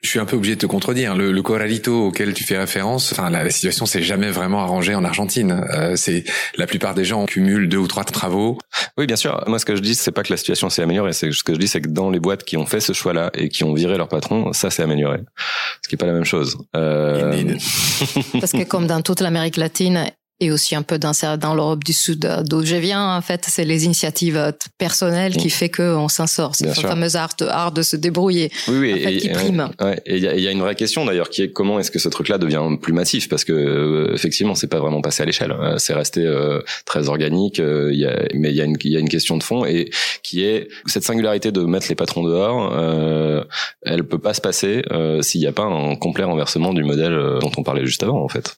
Je 0.03 0.09
suis 0.09 0.19
un 0.19 0.25
peu 0.25 0.37
obligé 0.37 0.57
de 0.57 0.61
te 0.61 0.67
contredire. 0.67 1.15
Le, 1.15 1.31
le 1.31 1.43
corralito 1.43 2.09
auquel 2.09 2.35
tu 2.35 2.43
fais 2.43 2.59
référence, 2.59 3.13
enfin 3.13 3.31
la, 3.31 3.49
situation 3.51 3.87
s'est 3.87 4.03
jamais 4.03 4.31
vraiment 4.31 4.61
arrangée 4.61 4.97
en 4.97 5.05
Argentine. 5.05 5.65
Euh, 5.73 5.95
c'est 5.95 6.25
la 6.57 6.67
plupart 6.67 6.95
des 6.95 7.05
gens 7.05 7.25
cumulent 7.25 7.69
deux 7.69 7.79
ou 7.79 7.87
trois 7.87 8.03
travaux. 8.03 8.59
Oui, 8.99 9.07
bien 9.07 9.15
sûr. 9.15 9.45
Moi, 9.47 9.61
ce 9.61 9.65
que 9.65 9.77
je 9.77 9.81
dis, 9.81 9.95
c'est 9.95 10.11
pas 10.11 10.25
que 10.25 10.33
la 10.33 10.37
situation 10.37 10.69
s'est 10.71 10.83
améliorée. 10.83 11.13
C'est 11.13 11.31
ce 11.31 11.45
que 11.45 11.55
je 11.55 11.59
dis, 11.59 11.69
c'est 11.69 11.81
que 11.81 11.89
dans 11.89 12.11
les 12.11 12.19
boîtes 12.19 12.43
qui 12.43 12.57
ont 12.57 12.67
fait 12.67 12.81
ce 12.81 12.93
choix-là 12.93 13.31
et 13.35 13.49
qui 13.49 13.63
ont 13.63 13.75
viré 13.75 13.97
leur 13.97 14.09
patron, 14.09 14.53
ça 14.53 14.71
s'est 14.71 14.83
amélioré. 14.83 15.21
Ce 15.83 15.89
qui 15.89 15.95
est 15.95 15.99
pas 15.99 16.07
la 16.07 16.15
même 16.15 16.25
chose. 16.25 16.59
Euh... 16.75 17.57
Parce 18.41 18.53
que 18.53 18.65
comme 18.65 18.89
dans 18.89 19.03
toute 19.03 19.21
l'Amérique 19.21 19.57
latine 19.57 20.07
et 20.41 20.51
aussi 20.51 20.75
un 20.75 20.83
peu 20.83 20.99
dans, 20.99 21.13
dans 21.39 21.55
l'Europe 21.55 21.85
du 21.85 21.93
Sud 21.93 22.25
euh, 22.25 22.43
d'où 22.43 22.65
je 22.65 22.75
viens. 22.75 23.17
En 23.17 23.21
fait, 23.21 23.45
c'est 23.49 23.65
les 23.65 23.85
initiatives 23.85 24.37
euh, 24.37 24.51
personnelles 24.77 25.37
qui 25.37 25.51
fait 25.51 25.69
qu'on 25.69 26.09
s'en 26.09 26.27
sort. 26.27 26.57
C'est 26.57 26.67
le 26.67 26.75
fameux 26.75 27.15
art, 27.15 27.35
art 27.49 27.71
de 27.71 27.83
se 27.83 27.95
débrouiller 27.95 28.51
oui, 28.67 28.77
oui, 28.77 28.91
et, 28.91 29.17
qui 29.19 29.29
prime. 29.29 29.71
et 30.05 30.17
il 30.17 30.23
y 30.23 30.49
a, 30.49 30.51
une 30.51 30.61
vraie 30.61 30.75
question 30.75 31.05
d'ailleurs 31.05 31.31
qui 31.31 31.43
est 31.43 31.53
comment 31.53 31.79
est-ce 31.79 31.93
que 31.93 32.01
ce 32.01 32.09
truc-là 32.09 32.39
devient 32.39 32.63
plus 32.81 32.93
massif? 32.93 33.29
Parce 33.29 33.45
que 33.45 33.53
euh, 33.53 34.15
effectivement 34.15 34.57
c'est 34.57 34.67
pas 34.67 34.81
vraiment 34.81 35.01
passé 35.01 35.23
à 35.23 35.27
l'échelle. 35.27 35.55
C'est 35.79 35.95
resté 35.95 36.29
très 36.87 37.09
organique. 37.09 37.59
y 37.59 38.07
a, 38.07 38.29
mais 38.35 38.51
il 38.51 38.57
y 38.57 38.61
a 38.61 38.65
une 38.65 38.77
il 38.83 38.91
y 38.91 38.97
a 38.97 39.01
une 39.01 39.09
question 39.09 39.37
de 39.37 39.45
fond 39.45 39.65
et 39.65 39.91
qui 40.25 40.43
est 40.43 40.69
cette 40.87 41.05
singularité 41.05 41.53
de 41.53 41.61
mettre 41.61 41.87
les 41.89 41.95
patrons 41.95 42.25
dehors. 42.25 42.73
Euh, 42.75 43.45
elle 43.83 44.03
peut 44.05 44.19
pas 44.19 44.35
se 44.35 44.41
passer 44.41 44.83
s'il 45.21 45.41
n'y 45.41 45.47
a 45.47 45.53
pas 45.53 45.65
un 45.65 45.95
complet 45.95 46.25
renversement 46.25 46.75
du 46.75 46.83
modèle 46.83 47.17
dont 47.41 47.53
on 47.57 47.63
parlait 47.63 47.87
juste 47.87 48.03
avant 48.03 48.23
en 48.25 48.29
fait. 48.29 48.57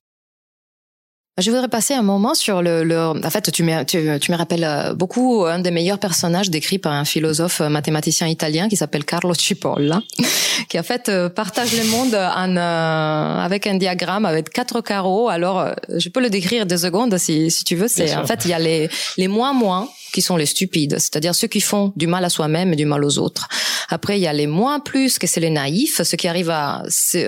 Je 1.36 1.50
voudrais 1.50 1.66
passer 1.66 1.94
un 1.94 2.02
moment 2.02 2.34
sur 2.34 2.62
le. 2.62 2.84
le... 2.84 2.96
En 2.96 3.30
fait, 3.30 3.50
tu 3.50 3.64
me, 3.64 3.82
tu, 3.82 4.20
tu, 4.20 4.30
me 4.30 4.36
rappelles 4.36 4.62
euh, 4.62 4.94
beaucoup 4.94 5.44
un 5.46 5.58
des 5.58 5.72
meilleurs 5.72 5.98
personnages 5.98 6.48
décrits 6.48 6.78
par 6.78 6.92
un 6.92 7.04
philosophe 7.04 7.60
euh, 7.60 7.68
mathématicien 7.68 8.28
italien 8.28 8.68
qui 8.68 8.76
s'appelle 8.76 9.04
Carlo 9.04 9.34
Cipolla, 9.34 10.00
qui 10.68 10.78
en 10.78 10.84
fait 10.84 11.08
euh, 11.08 11.28
partage 11.28 11.76
le 11.76 11.90
monde 11.90 12.14
en, 12.14 12.56
avec 12.56 13.66
un 13.66 13.74
diagramme 13.74 14.26
avec 14.26 14.50
quatre 14.50 14.80
carreaux. 14.80 15.28
Alors, 15.28 15.74
je 15.88 16.08
peux 16.08 16.20
le 16.20 16.30
décrire 16.30 16.66
deux 16.66 16.78
secondes 16.78 17.18
si, 17.18 17.50
si 17.50 17.64
tu 17.64 17.74
veux. 17.74 17.88
C'est 17.88 18.14
en 18.14 18.26
fait 18.26 18.44
il 18.44 18.52
y 18.52 18.54
a 18.54 18.60
les 18.60 18.88
les 19.16 19.26
moins 19.26 19.52
moins 19.52 19.88
qui 20.14 20.22
sont 20.22 20.36
les 20.36 20.46
stupides, 20.46 20.96
c'est-à-dire 20.98 21.34
ceux 21.34 21.48
qui 21.48 21.60
font 21.60 21.92
du 21.96 22.06
mal 22.06 22.24
à 22.24 22.30
soi-même 22.30 22.72
et 22.72 22.76
du 22.76 22.86
mal 22.86 23.04
aux 23.04 23.18
autres. 23.18 23.48
Après, 23.90 24.16
il 24.16 24.22
y 24.22 24.28
a 24.28 24.32
les 24.32 24.46
moins 24.46 24.78
plus, 24.78 25.18
que 25.18 25.26
c'est 25.26 25.40
les 25.40 25.50
naïfs, 25.50 26.00
ceux 26.02 26.16
qui 26.16 26.28
arrivent 26.28 26.54
à, 26.54 26.84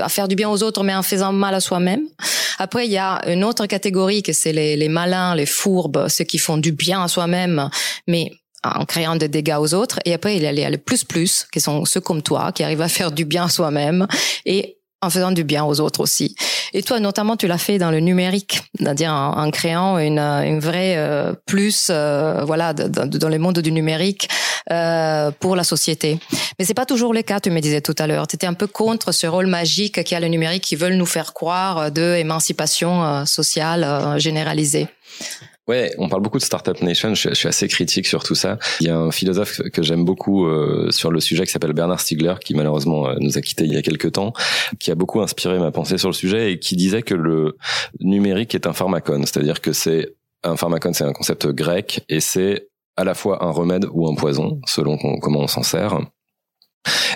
faire 0.08 0.28
du 0.28 0.36
bien 0.36 0.48
aux 0.48 0.62
autres 0.62 0.84
mais 0.84 0.94
en 0.94 1.02
faisant 1.02 1.32
mal 1.32 1.54
à 1.54 1.60
soi-même. 1.60 2.02
Après, 2.58 2.86
il 2.86 2.92
y 2.92 2.98
a 2.98 3.20
une 3.28 3.42
autre 3.42 3.66
catégorie 3.66 4.22
que 4.22 4.32
c'est 4.32 4.52
les, 4.52 4.76
les 4.76 4.88
malins, 4.88 5.34
les 5.34 5.46
fourbes, 5.46 6.06
ceux 6.08 6.24
qui 6.24 6.38
font 6.38 6.58
du 6.58 6.70
bien 6.70 7.02
à 7.02 7.08
soi-même 7.08 7.68
mais 8.06 8.30
en 8.64 8.84
créant 8.84 9.16
des 9.16 9.28
dégâts 9.28 9.58
aux 9.58 9.74
autres. 9.74 9.98
Et 10.04 10.14
après, 10.14 10.36
il 10.36 10.42
y 10.42 10.46
a 10.46 10.52
les, 10.52 10.68
les 10.68 10.78
plus 10.78 11.04
plus, 11.04 11.46
qui 11.52 11.60
sont 11.60 11.84
ceux 11.84 12.00
comme 12.00 12.22
toi, 12.22 12.52
qui 12.52 12.62
arrivent 12.62 12.82
à 12.82 12.88
faire 12.88 13.12
du 13.12 13.24
bien 13.24 13.44
à 13.44 13.48
soi-même 13.48 14.06
et 14.44 14.75
en 15.02 15.10
faisant 15.10 15.32
du 15.32 15.44
bien 15.44 15.64
aux 15.64 15.80
autres 15.80 16.00
aussi. 16.00 16.34
Et 16.72 16.82
toi, 16.82 17.00
notamment, 17.00 17.36
tu 17.36 17.46
l'as 17.46 17.58
fait 17.58 17.78
dans 17.78 17.90
le 17.90 18.00
numérique, 18.00 18.62
c'est-à-dire 18.78 19.12
en, 19.12 19.50
créant 19.50 19.98
une, 19.98 20.18
une 20.18 20.60
vraie 20.60 20.96
euh, 20.96 21.32
plus, 21.46 21.88
euh, 21.90 22.44
voilà, 22.44 22.72
dans, 22.72 23.28
le 23.28 23.38
monde 23.38 23.58
du 23.60 23.72
numérique 23.72 24.28
euh, 24.72 25.30
pour 25.30 25.54
la 25.54 25.62
société. 25.62 26.18
Mais 26.58 26.64
c'est 26.64 26.74
pas 26.74 26.86
toujours 26.86 27.14
le 27.14 27.22
cas. 27.22 27.38
Tu 27.38 27.50
me 27.50 27.60
disais 27.60 27.80
tout 27.80 27.94
à 27.98 28.08
l'heure, 28.08 28.26
tu 28.26 28.34
étais 28.34 28.48
un 28.48 28.54
peu 28.54 28.66
contre 28.66 29.12
ce 29.12 29.28
rôle 29.28 29.46
magique 29.46 30.02
qu'il 30.02 30.14
y 30.14 30.16
a 30.16 30.20
le 30.20 30.26
numérique 30.26 30.64
qui 30.64 30.74
veulent 30.74 30.96
nous 30.96 31.06
faire 31.06 31.34
croire 31.34 31.92
de 31.92 32.16
émancipation 32.16 33.04
euh, 33.04 33.24
sociale 33.26 33.84
euh, 33.84 34.18
généralisée. 34.18 34.88
Ouais, 35.68 35.92
on 35.98 36.08
parle 36.08 36.22
beaucoup 36.22 36.38
de 36.38 36.44
Startup 36.44 36.80
Nation. 36.80 37.14
Je, 37.14 37.34
suis 37.34 37.48
assez 37.48 37.66
critique 37.66 38.06
sur 38.06 38.22
tout 38.22 38.36
ça. 38.36 38.58
Il 38.80 38.86
y 38.86 38.90
a 38.90 38.96
un 38.96 39.10
philosophe 39.10 39.60
que 39.72 39.82
j'aime 39.82 40.04
beaucoup 40.04 40.46
euh, 40.46 40.92
sur 40.92 41.10
le 41.10 41.18
sujet 41.18 41.44
qui 41.44 41.50
s'appelle 41.50 41.72
Bernard 41.72 42.00
Stiegler, 42.00 42.34
qui 42.40 42.54
malheureusement 42.54 43.08
euh, 43.08 43.16
nous 43.18 43.36
a 43.36 43.40
quittés 43.40 43.64
il 43.64 43.74
y 43.74 43.76
a 43.76 43.82
quelques 43.82 44.12
temps, 44.12 44.32
qui 44.78 44.92
a 44.92 44.94
beaucoup 44.94 45.20
inspiré 45.20 45.58
ma 45.58 45.72
pensée 45.72 45.98
sur 45.98 46.08
le 46.08 46.14
sujet 46.14 46.52
et 46.52 46.58
qui 46.60 46.76
disait 46.76 47.02
que 47.02 47.14
le 47.14 47.56
numérique 47.98 48.54
est 48.54 48.68
un 48.68 48.72
pharmacone, 48.72 49.22
c'est-à-dire 49.26 49.60
que 49.60 49.72
c'est 49.72 50.14
un 50.44 50.56
pharmacone, 50.56 50.94
c'est 50.94 51.04
un 51.04 51.12
concept 51.12 51.48
grec 51.48 52.04
et 52.08 52.20
c'est 52.20 52.68
à 52.96 53.02
la 53.02 53.14
fois 53.14 53.44
un 53.44 53.50
remède 53.50 53.86
ou 53.92 54.08
un 54.08 54.14
poison, 54.14 54.60
selon 54.66 54.96
comment 55.20 55.40
on 55.40 55.48
s'en 55.48 55.64
sert. 55.64 55.98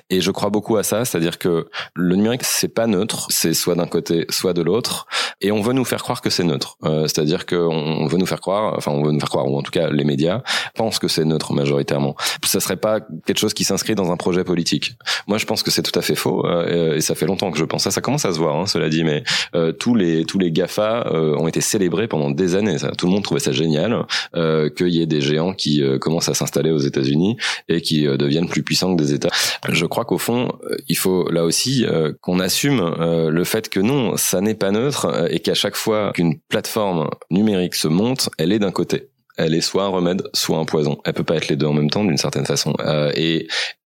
Et 0.09 0.21
je 0.21 0.31
crois 0.31 0.51
beaucoup 0.51 0.77
à 0.77 0.83
ça, 0.83 1.05
c'est-à-dire 1.05 1.39
que 1.39 1.69
le 1.95 2.17
numérique 2.17 2.45
c'est 2.45 2.69
pas 2.69 2.87
neutre, 2.87 3.27
c'est 3.31 3.55
soit 3.55 3.75
d'un 3.75 3.87
côté, 3.87 4.27
soit 4.29 4.53
de 4.53 4.63
l'autre, 4.63 5.07
et 5.41 5.53
on 5.53 5.61
veut 5.61 5.73
nous 5.73 5.85
faire 5.85 6.03
croire 6.03 6.21
que 6.21 6.31
c'est 6.31 6.45
neutre. 6.45 6.77
Euh, 6.85 7.03
c'est-à-dire 7.03 7.47
qu'on 7.47 8.07
veut 8.07 8.19
nous 8.19 8.27
faire 8.27 8.41
croire, 8.41 8.75
enfin 8.77 8.93
on 8.93 9.03
veut 9.03 9.13
nous 9.13 9.21
faire 9.21 9.29
croire, 9.29 9.49
ou 9.49 9.59
en 9.59 9.63
tout 9.63 9.73
cas 9.73 9.91
les 9.91 10.05
médias 10.05 10.43
pensent 10.75 10.99
que 10.99 11.09
c'est 11.09 11.25
neutre 11.25 11.53
majoritairement. 11.53 12.15
Ça 12.45 12.61
serait 12.61 12.77
pas 12.77 13.01
quelque 13.27 13.39
chose 13.39 13.55
qui 13.55 13.65
s'inscrit 13.65 13.95
dans 13.95 14.13
un 14.13 14.17
projet 14.17 14.45
politique. 14.45 14.95
Moi 15.27 15.39
je 15.39 15.47
pense 15.47 15.63
que 15.63 15.71
c'est 15.71 15.83
tout 15.83 15.97
à 15.99 16.03
fait 16.03 16.15
faux, 16.15 16.47
euh, 16.47 16.97
et 16.97 17.01
ça 17.01 17.15
fait 17.15 17.27
longtemps 17.27 17.51
que 17.51 17.59
je 17.59 17.65
pense 17.65 17.81
ça. 17.81 17.91
Ça 17.91 18.01
commence 18.01 18.25
à 18.25 18.33
se 18.33 18.39
voir, 18.39 18.57
hein, 18.57 18.67
cela 18.67 18.89
dit, 18.89 19.05
mais 19.05 19.23
euh, 19.55 19.73
tous 19.73 19.95
les 19.95 20.25
tous 20.25 20.39
les 20.39 20.51
Gafa 20.51 21.07
euh, 21.07 21.37
ont 21.37 21.49
été 21.49 21.61
célébrés 21.61 22.09
pendant 22.09 22.31
des 22.31 22.55
années. 22.55 22.79
Ça, 22.79 22.93
tout 22.93 23.07
le 23.07 23.13
monde 23.13 23.25
trouvait 23.25 23.41
ça 23.41 23.53
génial 23.53 24.07
euh, 24.35 24.69
qu'il 24.71 24.89
y 24.89 25.03
ait 25.03 25.07
des 25.07 25.21
géants 25.21 25.53
qui 25.53 25.83
commencent 26.01 26.29
à 26.29 26.35
s'installer 26.35 26.71
aux 26.71 26.79
États-Unis 26.79 27.37
et 27.69 27.81
qui 27.81 28.05
deviennent 28.05 28.49
plus 28.49 28.63
puissants 28.63 28.95
que 28.95 29.03
des 29.03 29.15
États. 29.15 29.31
Je 29.69 29.87
crois 29.87 30.05
qu'au 30.05 30.19
fond, 30.19 30.49
euh, 30.65 30.77
il 30.89 30.97
faut 30.97 31.29
là 31.31 31.45
aussi 31.45 31.85
euh, 31.85 32.13
qu'on 32.21 32.41
assume 32.41 32.81
euh, 32.81 33.31
le 33.31 33.45
fait 33.45 33.69
que 33.69 33.81
non, 33.81 34.17
ça 34.17 34.41
n'est 34.41 34.55
pas 34.55 34.71
neutre 34.71 35.29
et 35.31 35.41
qu'à 35.41 35.55
chaque 35.55 35.77
fois 35.77 36.13
qu'une 36.15 36.39
plateforme 36.39 37.11
numérique 37.31 37.75
se 37.75 37.89
monte, 37.89 38.31
elle 38.39 38.53
est 38.53 38.59
d'un 38.59 38.73
côté 38.73 39.09
elle 39.37 39.55
est 39.55 39.63
soit 39.63 39.85
un 39.85 39.89
remède, 39.89 40.23
soit 40.35 40.59
un 40.59 40.67
poison. 40.67 40.99
Elle 41.07 41.15
peut 41.15 41.25
pas 41.25 41.37
être 41.37 41.49
les 41.49 41.57
deux 41.57 41.65
en 41.65 41.73
même 41.73 41.89
temps 41.89 42.05
d'une 42.05 42.19
certaine 42.19 42.45
façon. 42.45 42.75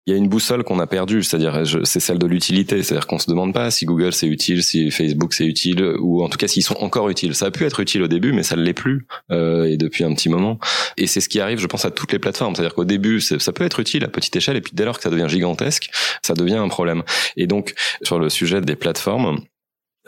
Il 0.06 0.12
y 0.12 0.14
a 0.14 0.18
une 0.18 0.28
boussole 0.28 0.64
qu'on 0.64 0.80
a 0.80 0.86
perdue, 0.86 1.22
c'est-à-dire 1.22 1.62
c'est 1.84 2.00
celle 2.00 2.18
de 2.18 2.26
l'utilité, 2.26 2.82
c'est-à-dire 2.82 3.06
qu'on 3.06 3.18
se 3.18 3.30
demande 3.30 3.54
pas 3.54 3.70
si 3.70 3.84
Google 3.84 4.12
c'est 4.12 4.26
utile, 4.26 4.64
si 4.64 4.90
Facebook 4.90 5.32
c'est 5.32 5.46
utile, 5.46 5.94
ou 6.00 6.24
en 6.24 6.28
tout 6.28 6.38
cas 6.38 6.48
s'ils 6.48 6.64
sont 6.64 6.76
encore 6.78 7.08
utiles. 7.08 7.34
Ça 7.36 7.46
a 7.46 7.50
pu 7.52 7.64
être 7.64 7.78
utile 7.78 8.02
au 8.02 8.08
début, 8.08 8.32
mais 8.32 8.42
ça 8.42 8.56
ne 8.56 8.62
l'est 8.62 8.74
plus 8.74 9.06
euh, 9.30 9.64
et 9.64 9.76
depuis 9.76 10.02
un 10.02 10.12
petit 10.12 10.28
moment. 10.28 10.58
Et 10.96 11.06
c'est 11.06 11.20
ce 11.20 11.28
qui 11.28 11.40
arrive, 11.40 11.58
je 11.58 11.66
pense, 11.68 11.84
à 11.84 11.92
toutes 11.92 12.12
les 12.12 12.18
plateformes, 12.18 12.54
c'est-à-dire 12.56 12.74
qu'au 12.74 12.84
début 12.84 13.20
ça 13.20 13.52
peut 13.52 13.64
être 13.64 13.78
utile 13.78 14.04
à 14.04 14.08
petite 14.08 14.34
échelle, 14.34 14.56
et 14.56 14.60
puis 14.60 14.72
dès 14.74 14.84
lors 14.84 14.96
que 14.96 15.04
ça 15.04 15.10
devient 15.10 15.28
gigantesque, 15.28 15.90
ça 16.22 16.34
devient 16.34 16.56
un 16.56 16.68
problème. 16.68 17.04
Et 17.36 17.46
donc 17.46 17.74
sur 18.02 18.18
le 18.18 18.28
sujet 18.28 18.60
des 18.60 18.76
plateformes, 18.76 19.40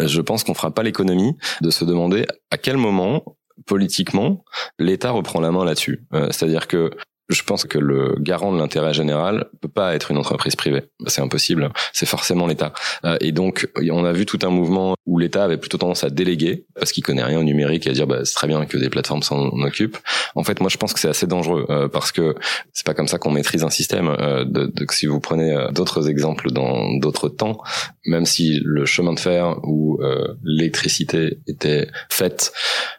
je 0.01 0.21
pense 0.21 0.43
qu'on 0.43 0.55
fera 0.55 0.75
pas 0.75 0.83
l'économie 0.83 1.37
de 1.61 1.71
se 1.71 1.85
demander 1.85 2.27
à 2.51 2.59
quel 2.59 2.77
moment 2.77 3.37
politiquement, 3.67 4.45
l'État 4.79 5.11
reprend 5.13 5.41
la 5.41 5.53
main 5.53 5.65
là-dessus. 5.65 6.05
Euh, 6.13 6.29
c'est-à-dire 6.31 6.67
que 6.67 6.91
je 7.29 7.43
pense 7.43 7.65
que 7.65 7.79
le 7.79 8.17
garant 8.19 8.53
de 8.53 8.59
l'intérêt 8.59 8.93
général 8.93 9.47
peut 9.61 9.69
pas 9.69 9.95
être 9.95 10.11
une 10.11 10.19
entreprise 10.19 10.57
privée. 10.57 10.83
C'est 11.07 11.23
impossible. 11.23 11.71
C'est 11.93 12.07
forcément 12.07 12.47
l'État. 12.47 12.73
Euh, 13.05 13.17
et 13.21 13.33
donc, 13.33 13.69
on 13.91 14.05
a 14.05 14.13
vu 14.13 14.27
tout 14.27 14.39
un 14.43 14.51
mouvement 14.51 14.95
où 15.07 15.19
l'État 15.19 15.45
avait 15.45 15.57
plutôt 15.57 15.79
tendance 15.79 16.05
à 16.05 16.11
déléguer 16.11 16.67
parce 16.75 16.93
qu'il 16.93 17.03
connaît 17.03 17.25
rien 17.25 17.39
au 17.39 17.45
numérique 17.45 17.87
et 17.87 17.91
à 17.91 17.93
dire 17.93 18.07
bah, 18.07 18.25
c'est 18.25 18.35
très 18.35 18.47
bien 18.47 18.65
que 18.67 18.77
des 18.77 18.91
plateformes 18.91 19.23
s'en 19.23 19.49
occupent. 19.63 19.97
En 20.35 20.45
fait, 20.45 20.61
moi, 20.61 20.69
je 20.69 20.77
pense 20.77 20.93
que 20.93 21.01
c'est 21.01 21.09
assez 21.09 21.27
dangereux 21.27 21.67
euh, 21.71 21.89
parce 21.89 22.13
que 22.13 22.35
c'est 22.75 22.87
pas 22.87 22.95
comme 22.95 23.09
ça 23.09 23.19
qu'on 23.19 23.31
maîtrise 23.31 23.65
un 23.65 23.71
système. 23.71 24.09
Euh, 24.09 24.45
si 24.91 25.07
vous 25.07 25.21
prenez 25.21 25.69
d'autres 25.73 26.09
exemples 26.09 26.53
dans 26.53 26.93
d'autres 26.99 27.29
temps, 27.29 27.59
même 28.07 28.27
si 28.27 28.61
le 28.65 28.85
chemin 28.85 29.13
de 29.13 29.21
fer 29.21 29.57
ou 29.65 29.99
l'électricité 30.45 31.39
était 31.49 31.89
faite, 32.09 32.53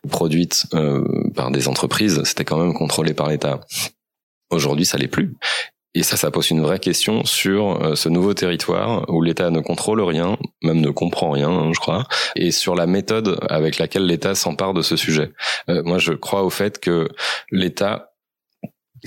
produite 0.10 0.66
par 1.36 1.52
des 1.52 1.68
entreprises, 1.68 2.22
c'était 2.26 2.44
quand 2.44 2.58
même 2.58 2.74
contrôlé 2.74 3.14
par 3.14 3.30
l'État. 3.30 3.62
Aujourd'hui, 4.56 4.86
ça 4.86 4.98
l'est 4.98 5.08
plus. 5.08 5.36
Et 5.96 6.04
ça, 6.04 6.18
ça 6.18 6.30
pose 6.30 6.50
une 6.50 6.62
vraie 6.62 6.80
question 6.80 7.24
sur 7.24 7.82
euh, 7.82 7.96
ce 7.96 8.10
nouveau 8.10 8.34
territoire 8.34 9.06
où 9.10 9.22
l'État 9.22 9.50
ne 9.50 9.62
contrôle 9.62 10.02
rien, 10.02 10.38
même 10.62 10.82
ne 10.82 10.90
comprend 10.90 11.32
rien, 11.32 11.50
hein, 11.50 11.72
je 11.74 11.80
crois, 11.80 12.04
et 12.36 12.52
sur 12.52 12.76
la 12.76 12.86
méthode 12.86 13.40
avec 13.50 13.80
laquelle 13.80 14.06
l'État 14.06 14.36
s'empare 14.36 14.74
de 14.74 14.82
ce 14.82 14.98
sujet. 14.98 15.32
Euh, 15.70 15.84
moi, 15.86 15.98
je 15.98 16.12
crois 16.12 16.44
au 16.44 16.50
fait 16.50 16.80
que 16.80 17.08
l'État 17.50 18.15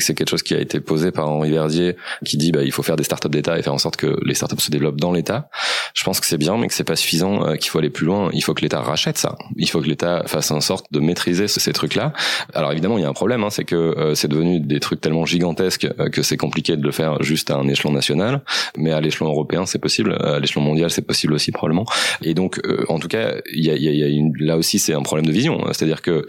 c'est 0.03 0.15
quelque 0.15 0.31
chose 0.31 0.43
qui 0.43 0.55
a 0.55 0.61
été 0.61 0.81
posé 0.81 1.11
par 1.11 1.29
Henri 1.29 1.51
Verdier, 1.51 1.97
qui 2.25 2.37
dit 2.37 2.53
bah 2.53 2.63
il 2.63 2.73
faut 2.73 2.83
faire 2.83 2.97
des 2.97 3.05
startups 3.05 3.29
d'État 3.29 3.59
et 3.59 3.63
faire 3.63 3.75
en 3.75 3.79
sorte 3.79 3.97
que 3.97 4.19
les 4.25 4.35
startups 4.35 4.61
se 4.61 4.71
développent 4.71 5.01
dans 5.01 5.13
l'État. 5.13 5.49
Je 5.95 6.05
pense 6.05 6.21
que 6.21 6.27
c'est 6.27 6.39
bien, 6.39 6.57
mais 6.57 6.69
que 6.69 6.75
c'est 6.75 6.85
pas 6.85 6.97
suffisant, 6.97 7.47
euh, 7.47 7.57
qu'il 7.57 7.71
faut 7.71 7.79
aller 7.79 7.91
plus 7.91 8.07
loin. 8.07 8.31
Il 8.33 8.43
faut 8.43 8.55
que 8.55 8.63
l'État 8.63 8.81
rachète 8.81 9.19
ça. 9.19 9.37
Il 9.57 9.69
faut 9.69 9.81
que 9.81 9.87
l'État 9.87 10.23
fasse 10.27 10.51
en 10.51 10.61
sorte 10.61 10.87
de 10.93 11.01
maîtriser 11.01 11.49
ces 11.49 11.73
trucs-là. 11.73 12.13
Alors 12.55 12.73
évidemment, 12.73 12.99
il 12.99 13.03
y 13.03 13.05
a 13.05 13.09
un 13.09 13.15
problème, 13.15 13.45
hein, 13.45 13.51
c'est 13.51 13.65
que 13.65 13.77
euh, 13.77 14.15
c'est 14.15 14.29
devenu 14.29 14.61
des 14.61 14.81
trucs 14.81 15.01
tellement 15.01 15.25
gigantesques 15.25 15.89
euh, 15.99 16.09
que 16.09 16.23
c'est 16.23 16.37
compliqué 16.37 16.77
de 16.77 16.83
le 16.83 16.93
faire 16.93 17.23
juste 17.23 17.51
à 17.51 17.57
un 17.57 17.69
échelon 17.69 17.93
national, 17.93 18.43
mais 18.77 18.93
à 18.93 19.01
l'échelon 19.01 19.29
européen, 19.29 19.67
c'est 19.67 19.79
possible. 19.79 20.17
À 20.21 20.39
l'échelon 20.39 20.63
mondial, 20.63 20.91
c'est 20.91 21.03
possible 21.03 21.33
aussi 21.33 21.53
probablement. 21.53 21.87
Et 22.23 22.35
donc, 22.35 22.61
en 22.89 22.99
tout 22.99 23.09
cas, 23.09 23.35
il 23.53 23.65
y 23.65 23.71
a, 23.71 23.77
y 23.77 24.03
a 24.03 24.07
une, 24.07 24.33
là 24.39 24.57
aussi, 24.57 24.79
c'est 24.79 24.95
un 24.95 25.03
problème 25.03 25.27
de 25.27 25.33
vision. 25.33 25.65
C'est-à-dire 25.73 26.03
que, 26.03 26.27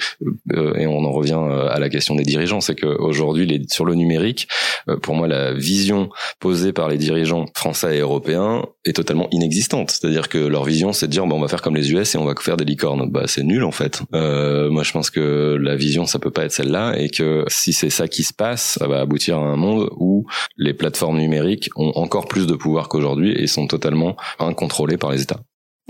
et 0.76 0.88
on 0.88 1.04
en 1.06 1.12
revient 1.12 1.40
à 1.70 1.80
la 1.80 1.90
question 1.90 2.16
des 2.16 2.24
dirigeants, 2.24 2.62
c'est 2.62 2.76
qu'aujourd'hui, 2.76 3.46
les 3.46 3.59
sur 3.68 3.86
le 3.86 3.96
numérique, 3.96 4.48
euh, 4.88 4.98
pour 4.98 5.16
moi, 5.16 5.28
la 5.28 5.54
vision 5.54 6.10
posée 6.40 6.74
par 6.74 6.90
les 6.90 6.98
dirigeants 6.98 7.46
français 7.56 7.98
et 7.98 8.00
européens 8.00 8.66
est 8.86 8.96
totalement 8.96 9.28
inexistante. 9.32 9.92
C'est-à-dire 9.92 10.30
que 10.30 10.38
leur 10.38 10.64
vision, 10.64 10.94
c'est 10.94 11.08
de 11.08 11.12
dire, 11.12 11.26
bon, 11.26 11.38
on 11.38 11.42
va 11.42 11.48
faire 11.48 11.62
comme 11.62 11.76
les 11.76 11.92
US 11.92 12.16
et 12.16 12.18
on 12.18 12.26
va 12.26 12.34
faire 12.40 12.58
des 12.58 12.66
licornes. 12.66 13.10
Bah, 13.10 13.24
c'est 13.26 13.44
nul 13.44 13.64
en 13.64 13.72
fait. 13.72 14.02
Euh, 14.14 14.70
moi, 14.70 14.84
je 14.84 14.92
pense 14.92 15.10
que 15.10 15.58
la 15.60 15.76
vision, 15.76 16.06
ça 16.06 16.20
peut 16.20 16.32
pas 16.32 16.46
être 16.46 16.52
celle-là, 16.52 16.94
et 16.98 17.10
que 17.10 17.46
si 17.48 17.74
c'est 17.74 17.90
ça 17.90 18.08
qui 18.08 18.24
se 18.24 18.34
passe, 18.34 18.78
ça 18.80 18.88
va 18.88 19.00
aboutir 19.00 19.38
à 19.38 19.42
un 19.42 19.56
monde 19.56 19.90
où 19.98 20.26
les 20.58 20.74
plateformes 20.74 21.18
numériques 21.18 21.70
ont 21.76 21.92
encore 21.96 22.28
plus 22.28 22.48
de 22.48 22.56
pouvoir 22.56 22.90
qu'aujourd'hui 22.90 23.32
et 23.32 23.48
sont 23.48 23.68
totalement 23.68 24.16
incontrôlées 24.40 24.98
par 24.98 25.12
les 25.12 25.22
États. 25.22 25.40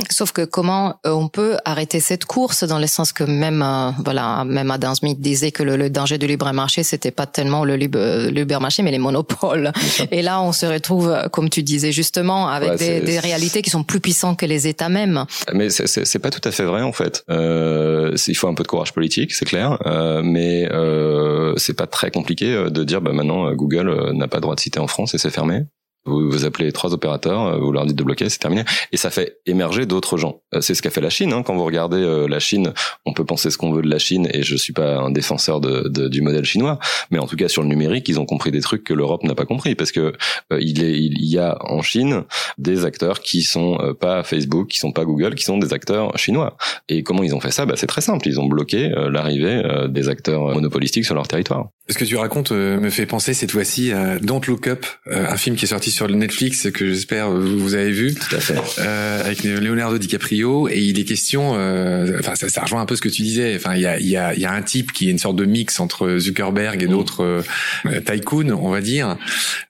Sauf 0.10 0.32
que 0.32 0.46
comment 0.46 0.96
euh, 1.06 1.12
on 1.12 1.28
peut 1.28 1.58
arrêter 1.66 2.00
cette 2.00 2.26
course 2.26 2.64
dans 2.64 2.80
le 2.80 2.88
sens 2.88 3.12
que 3.12 3.24
même 3.24 3.62
euh, 3.62 3.92
voilà 4.04 4.44
même 4.46 4.72
Adam 4.72 4.96
Smith 4.96 5.20
disait 5.20 5.52
que 5.52 5.64
le, 5.64 5.90
danger 5.90 6.18
du 6.18 6.28
libre 6.28 6.52
marché 6.54 6.84
c'était 6.84 7.12
pas 7.12 7.26
tellement 7.26 7.66
le 7.66 7.76
libre, 7.76 8.30
libre 8.30 8.60
marché 8.60 8.84
mais 8.84 8.92
les 8.92 9.00
monopoles. 9.00 9.72
Et 10.12 10.22
là 10.22 10.42
on 10.42 10.52
se 10.52 10.66
retrouve 10.66 11.16
comme 11.32 11.50
tu 11.50 11.64
disais 11.64 11.92
justement 11.92 12.48
avec 12.48 12.76
des, 12.78 13.02
des, 13.02 13.20
réalités 13.20 13.62
qui 13.62 13.70
sont 13.70 13.84
plus 13.84 14.00
puissantes 14.00 14.40
que 14.40 14.46
les 14.46 14.68
États 14.68 14.90
mêmes. 14.90 15.26
Mais 15.54 15.70
c'est 15.70 16.20
pas 16.20 16.30
tout 16.30 16.48
à 16.48 16.52
fait 16.52 16.64
vrai 16.64 16.82
en 16.82 16.94
fait. 16.94 17.24
Euh, 17.30 18.16
il 18.28 18.36
faut 18.36 18.48
un 18.48 18.54
peu 18.54 18.64
de 18.64 18.68
courage 18.68 18.94
politique 18.94 19.34
c'est 19.34 19.46
clair. 19.46 19.78
Euh, 19.86 20.22
mais 20.24 20.70
euh, 20.72 21.54
c'est 21.58 21.76
pas 21.76 21.88
très 21.88 22.12
compliqué 22.12 22.66
de 22.70 22.84
dire 22.84 23.02
bah 23.02 23.12
maintenant 23.12 23.52
Google 23.54 24.12
n'a 24.14 24.28
pas 24.28 24.38
le 24.38 24.42
droit 24.42 24.56
de 24.56 24.60
citer 24.60 24.80
en 24.80 24.88
France 24.88 25.14
et 25.14 25.18
c'est 25.18 25.30
fermé 25.30 25.64
vous, 26.10 26.30
vous 26.30 26.46
appelez 26.46 26.72
trois 26.72 26.94
opérateurs, 26.94 27.46
euh, 27.46 27.60
vous 27.60 27.72
leur 27.72 27.86
dites 27.86 27.96
de 27.96 28.04
bloquer, 28.04 28.28
c'est 28.30 28.40
terminé. 28.40 28.64
Et 28.92 28.98
ça 28.98 29.10
fait 29.10 29.38
émerger 29.46 29.86
d'autres 29.86 30.18
gens. 30.18 30.42
Euh, 30.54 30.62
c'est 30.62 30.74
ce 30.74 30.82
qu'a 30.82 30.90
fait 30.90 31.02
la 31.02 31.10
Chine. 31.10 31.32
Hein. 31.32 31.44
Quand 31.44 31.56
vous 31.56 31.64
regardez 31.64 31.98
euh, 31.98 32.28
la 32.28 32.40
Chine, 32.40 32.74
on 33.06 33.14
peut 33.14 33.26
penser 33.26 33.52
ce 33.52 33.58
qu'on 33.58 33.72
veut 33.72 33.82
de 33.82 33.90
la 33.90 34.00
Chine, 34.00 34.28
et 34.34 34.44
je 34.44 34.56
suis 34.56 34.74
pas 34.74 34.98
un 34.98 35.12
défenseur 35.12 35.62
de, 35.62 35.88
de, 35.88 36.08
du 36.08 36.22
modèle 36.22 36.46
chinois, 36.46 36.80
mais 37.12 37.20
en 37.20 37.28
tout 37.28 37.36
cas 37.36 37.48
sur 37.48 37.62
le 37.62 37.68
numérique, 37.68 38.10
ils 38.10 38.20
ont 38.20 38.26
compris 38.26 38.52
des 38.52 38.62
trucs 38.62 38.84
que 38.84 38.94
l'Europe 38.94 39.24
n'a 39.24 39.36
pas 39.36 39.46
compris, 39.46 39.76
parce 39.76 39.92
que 39.92 40.14
il, 40.60 40.84
est, 40.84 40.98
il 41.00 41.26
y 41.26 41.38
a 41.38 41.58
en 41.62 41.82
Chine 41.82 42.24
des 42.58 42.86
acteurs 42.86 43.22
qui 43.22 43.44
sont 43.44 43.96
pas 44.00 44.24
Facebook, 44.24 44.70
qui 44.70 44.80
sont 44.80 44.92
pas 44.92 45.06
Google, 45.06 45.36
qui 45.36 45.44
sont 45.44 45.58
des 45.58 45.74
acteurs 45.74 46.18
chinois. 46.18 46.58
Et 46.88 47.04
comment 47.04 47.24
ils 47.24 47.36
ont 47.36 47.40
fait 47.40 47.52
ça? 47.52 47.66
Bah, 47.66 47.76
C'est 47.78 47.88
très 47.88 48.02
simple. 48.02 48.28
Ils 48.28 48.40
ont 48.40 48.48
bloqué 48.48 48.90
l'arrivée 48.90 49.62
des 49.90 50.10
acteurs 50.10 50.54
monopolistiques 50.54 51.06
sur 51.06 51.16
leur 51.16 51.28
territoire. 51.28 51.70
Ce 51.90 51.98
que 51.98 52.06
tu 52.06 52.16
racontes 52.16 52.52
me 52.52 52.90
fait 52.90 53.06
penser 53.06 53.34
cette 53.34 53.52
fois-ci 53.52 53.92
à 53.92 54.20
Don't 54.20 54.42
Look 54.48 54.68
Up, 54.68 54.86
un 55.10 55.38
film 55.38 55.56
qui 55.56 55.66
est 55.66 55.70
sorti 55.70 55.92
sur 55.92 56.08
Netflix 56.08 56.70
que 56.72 56.88
j'espère 56.88 57.32
vous 57.32 57.74
avez 57.76 57.92
vu, 57.92 58.14
Tout 58.14 58.36
à 58.36 58.40
fait. 58.40 58.56
Euh, 58.80 59.24
avec 59.24 59.44
Leonardo 59.44 59.98
DiCaprio 59.98 60.70
et 60.70 60.80
il 60.80 61.00
est 61.00 61.04
question, 61.04 61.54
euh, 61.56 62.18
enfin 62.20 62.36
ça, 62.36 62.50
ça, 62.50 62.62
rejoint 62.62 62.82
un 62.82 62.86
peu 62.86 62.96
ce 62.96 63.02
que 63.02 63.10
tu 63.10 63.22
disais. 63.22 63.56
Enfin 63.56 63.76
il 63.76 63.82
y 63.82 63.86
a, 63.86 64.00
y, 64.00 64.18
a, 64.18 64.36
y 64.36 64.46
a 64.46 64.52
un 64.52 64.62
type 64.62 64.92
qui 64.92 65.08
est 65.08 65.12
une 65.12 65.18
sorte 65.18 65.36
de 65.36 65.46
mix 65.46 65.80
entre 65.80 66.18
Zuckerberg 66.18 66.82
et 66.82 66.88
mm. 66.88 66.92
d'autres 66.92 67.44
euh, 67.86 68.02
tycoons, 68.02 68.52
on 68.52 68.70
va 68.70 68.82
dire, 68.82 69.18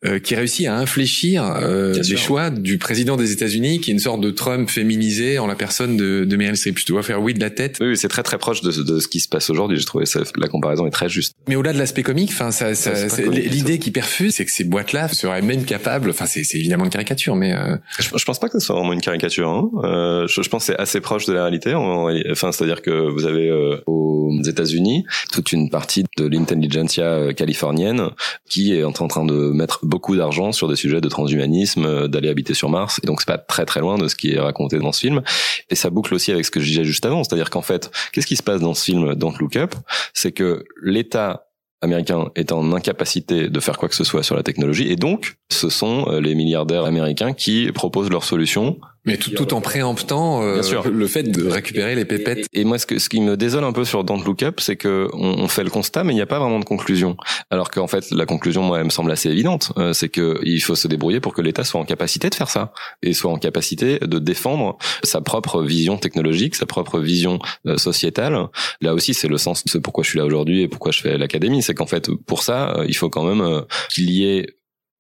euh, 0.05 0.19
qui 0.19 0.35
réussit 0.35 0.67
à 0.67 0.75
infléchir 0.75 1.43
euh, 1.43 1.93
les 1.93 2.17
choix 2.17 2.49
du 2.49 2.77
président 2.77 3.17
des 3.17 3.31
États-Unis, 3.31 3.79
qui 3.79 3.91
est 3.91 3.93
une 3.93 3.99
sorte 3.99 4.21
de 4.21 4.31
Trump 4.31 4.69
féminisé 4.69 5.39
en 5.39 5.47
la 5.47 5.55
personne 5.55 5.97
de, 5.97 6.25
de 6.25 6.37
Meryl 6.37 6.57
Streep. 6.57 6.79
Je 6.79 6.85
te 6.85 6.91
vois 6.91 7.03
faire 7.03 7.21
oui 7.21 7.33
de 7.33 7.39
la 7.39 7.49
tête. 7.49 7.77
Oui, 7.81 7.97
c'est 7.97 8.07
très 8.07 8.23
très 8.23 8.37
proche 8.37 8.61
de, 8.61 8.71
de 8.71 8.99
ce 8.99 9.07
qui 9.07 9.19
se 9.19 9.27
passe 9.27 9.49
aujourd'hui. 9.49 9.77
J'ai 9.77 9.85
trouvé 9.85 10.05
ça, 10.05 10.21
la 10.37 10.47
comparaison 10.47 10.85
est 10.87 10.91
très 10.91 11.09
juste. 11.09 11.33
Mais 11.47 11.55
au-delà 11.55 11.73
de 11.73 11.79
l'aspect 11.79 12.03
comique, 12.09 12.31
enfin 12.31 12.49
ça, 12.49 12.73
ça, 12.73 13.21
l'idée 13.21 13.77
qui 13.77 13.91
perfuse, 13.91 14.33
c'est 14.35 14.45
que 14.45 14.51
ces 14.51 14.63
boîtes-là 14.63 15.09
seraient 15.09 15.43
même 15.43 15.63
capables 15.63 16.09
enfin 16.09 16.25
c'est 16.25 16.41
évidemment 16.55 16.85
une 16.85 16.89
caricature, 16.89 17.35
mais 17.35 17.53
euh... 17.53 17.77
je, 17.99 18.09
je, 18.15 18.25
pense 18.25 18.39
pas 18.39 18.47
que 18.47 18.59
ce 18.59 18.65
soit 18.65 18.75
vraiment 18.75 18.93
une 18.93 19.01
caricature. 19.01 19.47
Hein. 19.47 19.69
Euh, 19.83 20.27
je, 20.27 20.41
je, 20.41 20.49
pense 20.49 20.65
que 20.65 20.73
c'est 20.73 20.79
assez 20.79 21.01
proche 21.01 21.25
de 21.25 21.33
la 21.33 21.43
réalité. 21.43 21.75
Enfin, 21.75 22.51
c'est-à-dire 22.51 22.81
que 22.81 23.09
vous 23.11 23.25
avez 23.25 23.47
euh, 23.47 23.81
aux 23.85 24.31
États-Unis 24.43 25.05
toute 25.31 25.51
une 25.51 25.69
partie 25.69 26.03
de 26.17 26.25
l'intelligentsia 26.25 27.05
euh, 27.05 27.33
californienne 27.33 28.09
qui 28.49 28.75
est 28.75 28.83
en 28.83 28.91
train 28.91 29.25
de 29.25 29.51
mettre 29.51 29.85
beaucoup 29.85 30.15
d'argent 30.15 30.51
sur 30.51 30.67
des 30.67 30.75
sujets 30.75 31.01
de 31.01 31.09
transhumanisme, 31.09 32.07
d'aller 32.07 32.29
habiter 32.29 32.53
sur 32.55 32.69
Mars. 32.69 32.99
Et 33.03 33.07
donc 33.07 33.21
c'est 33.21 33.27
pas 33.27 33.37
très 33.37 33.65
très 33.65 33.81
loin 33.81 33.97
de 33.97 34.07
ce 34.07 34.15
qui 34.15 34.33
est 34.33 34.39
raconté 34.39 34.79
dans 34.79 34.91
ce 34.91 35.01
film. 35.01 35.21
Et 35.69 35.75
ça 35.75 35.89
boucle 35.89 36.13
aussi 36.13 36.31
avec 36.31 36.45
ce 36.45 36.51
que 36.51 36.59
je 36.59 36.65
disais 36.65 36.85
juste 36.85 37.05
avant, 37.05 37.23
c'est-à-dire 37.23 37.49
qu'en 37.49 37.61
fait, 37.61 37.91
qu'est-ce 38.11 38.27
qui 38.27 38.35
se 38.35 38.43
passe 38.43 38.61
dans 38.61 38.73
ce 38.73 38.83
film 38.83 39.15
Don't 39.15 39.35
Look 39.39 39.55
Up? 39.55 39.75
C'est 40.13 40.31
que 40.31 40.65
l'État 40.81 41.48
américain 41.81 42.29
est 42.35 42.51
en 42.51 42.73
incapacité 42.73 43.49
de 43.49 43.59
faire 43.59 43.77
quoi 43.77 43.89
que 43.89 43.95
ce 43.95 44.03
soit 44.03 44.23
sur 44.23 44.35
la 44.35 44.43
technologie. 44.43 44.91
Et 44.91 44.95
donc 44.95 45.37
ce 45.51 45.69
sont 45.69 46.07
euh, 46.07 46.19
les 46.19 46.35
milliardaires 46.35 46.85
américains 46.85 47.33
qui 47.33 47.71
proposent 47.71 48.09
leurs 48.09 48.23
solutions 48.23 48.79
mais 49.09 49.17
tout, 49.17 49.31
tout 49.31 49.53
en 49.53 49.61
préemptant 49.61 50.43
euh, 50.43 50.61
le 50.91 51.07
fait 51.07 51.23
de 51.23 51.47
récupérer 51.47 51.95
les 51.95 52.05
pépettes. 52.05 52.47
Et, 52.53 52.63
moi, 52.63 52.77
ce, 52.77 52.85
que, 52.85 52.99
ce 52.99 53.09
qui 53.09 53.21
me 53.21 53.35
désole 53.35 53.63
un 53.63 53.71
peu 53.71 53.83
sur 53.83 54.03
Don't 54.03 54.23
Look 54.23 54.43
Up, 54.43 54.59
c'est 54.59 54.75
que 54.75 55.09
on, 55.13 55.39
on, 55.39 55.47
fait 55.47 55.63
le 55.63 55.71
constat, 55.71 56.03
mais 56.03 56.13
il 56.13 56.15
n'y 56.15 56.21
a 56.21 56.27
pas 56.27 56.39
vraiment 56.39 56.59
de 56.59 56.65
conclusion. 56.65 57.17
Alors 57.49 57.71
qu'en 57.71 57.87
fait, 57.87 58.11
la 58.11 58.25
conclusion, 58.25 58.61
moi, 58.61 58.77
elle 58.79 58.85
me 58.85 58.89
semble 58.89 59.11
assez 59.11 59.29
évidente. 59.29 59.71
Euh, 59.77 59.93
c'est 59.93 60.09
que 60.09 60.39
il 60.43 60.59
faut 60.61 60.75
se 60.75 60.87
débrouiller 60.87 61.19
pour 61.19 61.33
que 61.33 61.41
l'État 61.41 61.63
soit 61.63 61.81
en 61.81 61.85
capacité 61.85 62.29
de 62.29 62.35
faire 62.35 62.49
ça 62.49 62.71
et 63.01 63.13
soit 63.13 63.31
en 63.31 63.37
capacité 63.37 63.99
de 63.99 64.19
défendre 64.19 64.77
sa 65.03 65.21
propre 65.21 65.63
vision 65.63 65.97
technologique, 65.97 66.55
sa 66.55 66.67
propre 66.67 66.99
vision 66.99 67.39
euh, 67.65 67.77
sociétale. 67.77 68.47
Là 68.81 68.93
aussi, 68.93 69.15
c'est 69.15 69.27
le 69.27 69.37
sens 69.37 69.63
de 69.63 69.79
pourquoi 69.79 70.03
je 70.03 70.09
suis 70.09 70.19
là 70.19 70.25
aujourd'hui 70.25 70.61
et 70.61 70.67
pourquoi 70.67 70.91
je 70.91 71.01
fais 71.01 71.17
l'académie. 71.17 71.63
C'est 71.63 71.73
qu'en 71.73 71.87
fait, 71.87 72.11
pour 72.27 72.43
ça, 72.43 72.77
il 72.87 72.95
faut 72.95 73.09
quand 73.09 73.23
même 73.23 73.63
qu'il 73.93 74.11
y 74.11 74.25
ait 74.25 74.45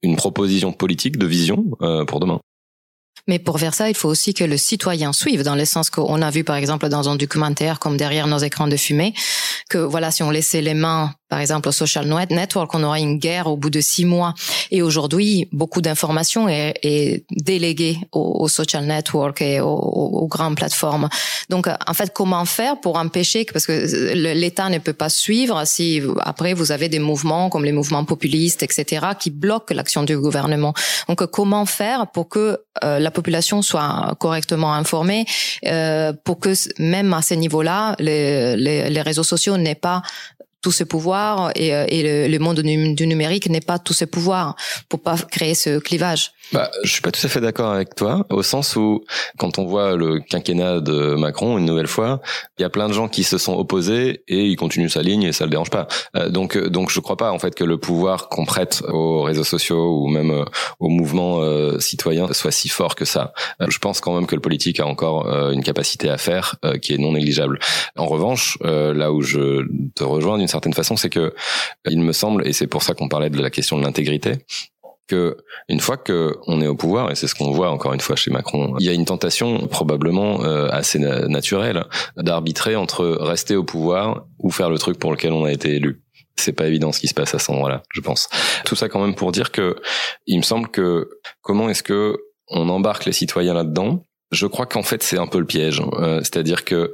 une 0.01 0.15
proposition 0.15 0.71
politique 0.71 1.17
de 1.17 1.27
vision 1.27 1.65
pour 2.07 2.19
demain. 2.19 2.39
Mais 3.27 3.39
pour 3.39 3.59
faire 3.59 3.73
ça, 3.73 3.89
il 3.89 3.95
faut 3.95 4.09
aussi 4.09 4.33
que 4.33 4.43
le 4.43 4.57
citoyen 4.57 5.13
suive, 5.13 5.43
dans 5.43 5.55
le 5.55 5.65
sens 5.65 5.89
qu'on 5.89 6.21
a 6.21 6.29
vu 6.29 6.43
par 6.43 6.55
exemple 6.55 6.89
dans 6.89 7.09
un 7.09 7.15
documentaire 7.15 7.79
comme 7.79 7.97
derrière 7.97 8.27
nos 8.27 8.39
écrans 8.39 8.67
de 8.67 8.77
fumée, 8.77 9.13
que 9.69 9.77
voilà, 9.77 10.11
si 10.11 10.23
on 10.23 10.31
laissait 10.31 10.61
les 10.61 10.73
mains 10.73 11.13
par 11.29 11.39
exemple 11.39 11.69
au 11.69 11.71
social 11.71 12.07
network, 12.31 12.73
on 12.73 12.83
aura 12.83 12.99
une 12.99 13.19
guerre 13.19 13.47
au 13.47 13.55
bout 13.55 13.69
de 13.69 13.81
six 13.81 14.03
mois. 14.03 14.33
Et 14.71 14.81
aujourd'hui, 14.81 15.47
beaucoup 15.51 15.81
d'informations 15.81 16.49
est, 16.49 16.73
est 16.81 17.23
déléguée 17.31 17.97
au, 18.11 18.47
social 18.47 18.85
network 18.85 19.41
et 19.41 19.61
aux, 19.61 20.27
grandes 20.27 20.55
plateformes. 20.55 21.07
Donc, 21.49 21.67
en 21.67 21.93
fait, 21.93 22.11
comment 22.13 22.45
faire 22.45 22.79
pour 22.79 22.97
empêcher 22.97 23.45
que, 23.45 23.53
parce 23.53 23.67
que 23.67 24.13
l'État 24.13 24.69
ne 24.69 24.79
peut 24.79 24.93
pas 24.93 25.09
suivre 25.09 25.65
si 25.65 26.01
après 26.21 26.53
vous 26.53 26.71
avez 26.71 26.89
des 26.89 26.99
mouvements 26.99 27.49
comme 27.49 27.63
les 27.63 27.71
mouvements 27.71 28.05
populistes, 28.05 28.63
etc., 28.63 29.07
qui 29.19 29.29
bloquent 29.29 29.73
l'action 29.73 30.03
du 30.03 30.17
gouvernement. 30.17 30.73
Donc, 31.07 31.25
comment 31.27 31.65
faire 31.65 32.07
pour 32.07 32.27
que 32.27 32.59
euh, 32.83 32.99
la 32.99 33.11
population 33.11 33.61
soit 33.61 34.15
correctement 34.19 34.73
informée, 34.73 35.25
euh, 35.65 36.11
pour 36.23 36.39
que 36.39 36.53
même 36.81 37.13
à 37.13 37.21
ce 37.21 37.35
niveau-là, 37.35 37.95
les, 37.99 38.57
les, 38.57 38.89
les 38.89 39.01
réseaux 39.01 39.23
sociaux 39.23 39.57
n'aient 39.57 39.75
pas 39.75 40.01
tout 40.61 40.71
ce 40.71 40.83
pouvoir 40.83 41.51
et, 41.55 41.73
euh, 41.73 42.27
le, 42.27 42.39
monde 42.39 42.59
du 42.59 43.07
numérique 43.07 43.49
n'est 43.49 43.61
pas 43.61 43.79
tout 43.79 43.93
ce 43.93 44.05
pouvoir 44.05 44.55
pour 44.87 45.01
pas 45.01 45.15
créer 45.17 45.55
ce 45.55 45.79
clivage. 45.79 46.31
Bah, 46.51 46.71
je 46.83 46.91
suis 46.91 47.01
pas 47.01 47.11
tout 47.11 47.23
à 47.23 47.29
fait 47.29 47.41
d'accord 47.41 47.71
avec 47.71 47.93
toi, 47.93 48.25
au 48.31 48.41
sens 48.41 48.75
où 48.75 49.03
quand 49.37 49.59
on 49.59 49.65
voit 49.65 49.95
le 49.95 50.19
quinquennat 50.19 50.79
de 50.79 51.13
Macron 51.13 51.59
une 51.59 51.65
nouvelle 51.65 51.87
fois, 51.87 52.21
il 52.57 52.63
y 52.63 52.65
a 52.65 52.69
plein 52.69 52.87
de 52.87 52.93
gens 52.93 53.07
qui 53.07 53.23
se 53.23 53.37
sont 53.37 53.53
opposés 53.53 54.23
et 54.27 54.47
ils 54.47 54.55
continuent 54.55 54.89
sa 54.89 55.03
ligne 55.03 55.23
et 55.23 55.31
ça 55.31 55.43
le 55.43 55.51
dérange 55.51 55.69
pas. 55.69 55.87
Euh, 56.15 56.29
donc, 56.29 56.57
euh, 56.57 56.69
donc 56.69 56.89
je 56.89 56.99
crois 56.99 57.17
pas 57.17 57.31
en 57.31 57.37
fait 57.37 57.53
que 57.53 57.63
le 57.63 57.77
pouvoir 57.77 58.29
qu'on 58.29 58.45
prête 58.45 58.81
aux 58.87 59.21
réseaux 59.21 59.43
sociaux 59.43 60.01
ou 60.01 60.07
même 60.07 60.31
euh, 60.31 60.45
au 60.79 60.89
mouvement 60.89 61.41
euh, 61.41 61.79
citoyen 61.79 62.33
soit 62.33 62.51
si 62.51 62.67
fort 62.67 62.95
que 62.95 63.05
ça. 63.05 63.33
je 63.59 63.77
pense 63.77 64.01
quand 64.01 64.15
même 64.15 64.25
que 64.25 64.35
le 64.35 64.41
politique 64.41 64.79
a 64.79 64.87
encore 64.87 65.27
une 65.51 65.63
capacité 65.63 66.09
à 66.09 66.17
faire 66.17 66.55
qui 66.81 66.93
est 66.93 66.97
non 66.97 67.13
négligeable. 67.13 67.59
En 67.95 68.05
revanche, 68.05 68.57
là 68.61 69.11
où 69.11 69.21
je 69.21 69.65
te 69.95 70.03
rejoins 70.03 70.37
certaine 70.49 70.73
façon, 70.73 70.95
c'est 70.95 71.09
que 71.09 71.33
il 71.89 72.01
me 72.01 72.13
semble, 72.13 72.47
et 72.47 72.53
c'est 72.53 72.67
pour 72.67 72.83
ça 72.83 72.93
qu'on 72.93 73.09
parlait 73.09 73.29
de 73.29 73.41
la 73.41 73.49
question 73.49 73.77
de 73.77 73.83
l'intégrité, 73.83 74.39
que 75.09 75.37
une 75.67 75.81
fois 75.81 75.97
que 75.97 76.37
on 76.47 76.61
est 76.61 76.67
au 76.67 76.75
pouvoir 76.75 77.11
et 77.11 77.15
c'est 77.15 77.27
ce 77.27 77.35
qu'on 77.35 77.51
voit 77.51 77.71
encore 77.71 77.93
une 77.93 77.99
fois 77.99 78.15
chez 78.15 78.31
Macron, 78.31 78.75
il 78.79 78.85
y 78.85 78.89
a 78.89 78.93
une 78.93 79.05
tentation 79.05 79.67
probablement 79.67 80.43
euh, 80.43 80.69
assez 80.69 80.99
naturelle 80.99 81.83
d'arbitrer 82.15 82.75
entre 82.75 83.05
rester 83.19 83.55
au 83.55 83.63
pouvoir 83.63 84.25
ou 84.37 84.51
faire 84.51 84.69
le 84.69 84.77
truc 84.77 84.99
pour 84.99 85.11
lequel 85.11 85.33
on 85.33 85.43
a 85.43 85.51
été 85.51 85.75
élu. 85.75 86.01
c'est 86.37 86.53
pas 86.53 86.67
évident 86.67 86.91
ce 86.91 86.99
qui 86.99 87.07
se 87.07 87.13
passe 87.13 87.33
à 87.35 87.39
ce 87.39 87.51
moment-là, 87.51 87.81
je 87.91 88.01
pense. 88.01 88.29
Tout 88.65 88.75
ça 88.75 88.87
quand 88.87 89.03
même 89.03 89.15
pour 89.15 89.31
dire 89.31 89.51
que 89.51 89.75
il 90.27 90.37
me 90.37 90.43
semble 90.43 90.69
que 90.69 91.09
comment 91.41 91.69
est-ce 91.69 91.83
que 91.83 92.17
on 92.47 92.69
embarque 92.69 93.05
les 93.05 93.11
citoyens 93.11 93.55
là-dedans? 93.55 94.03
Je 94.31 94.45
crois 94.45 94.67
qu'en 94.67 94.83
fait 94.83 95.01
c'est 95.01 95.17
un 95.17 95.27
peu 95.27 95.39
le 95.39 95.45
piège, 95.45 95.81
euh, 95.93 96.19
c'est-à-dire 96.19 96.63
que 96.63 96.93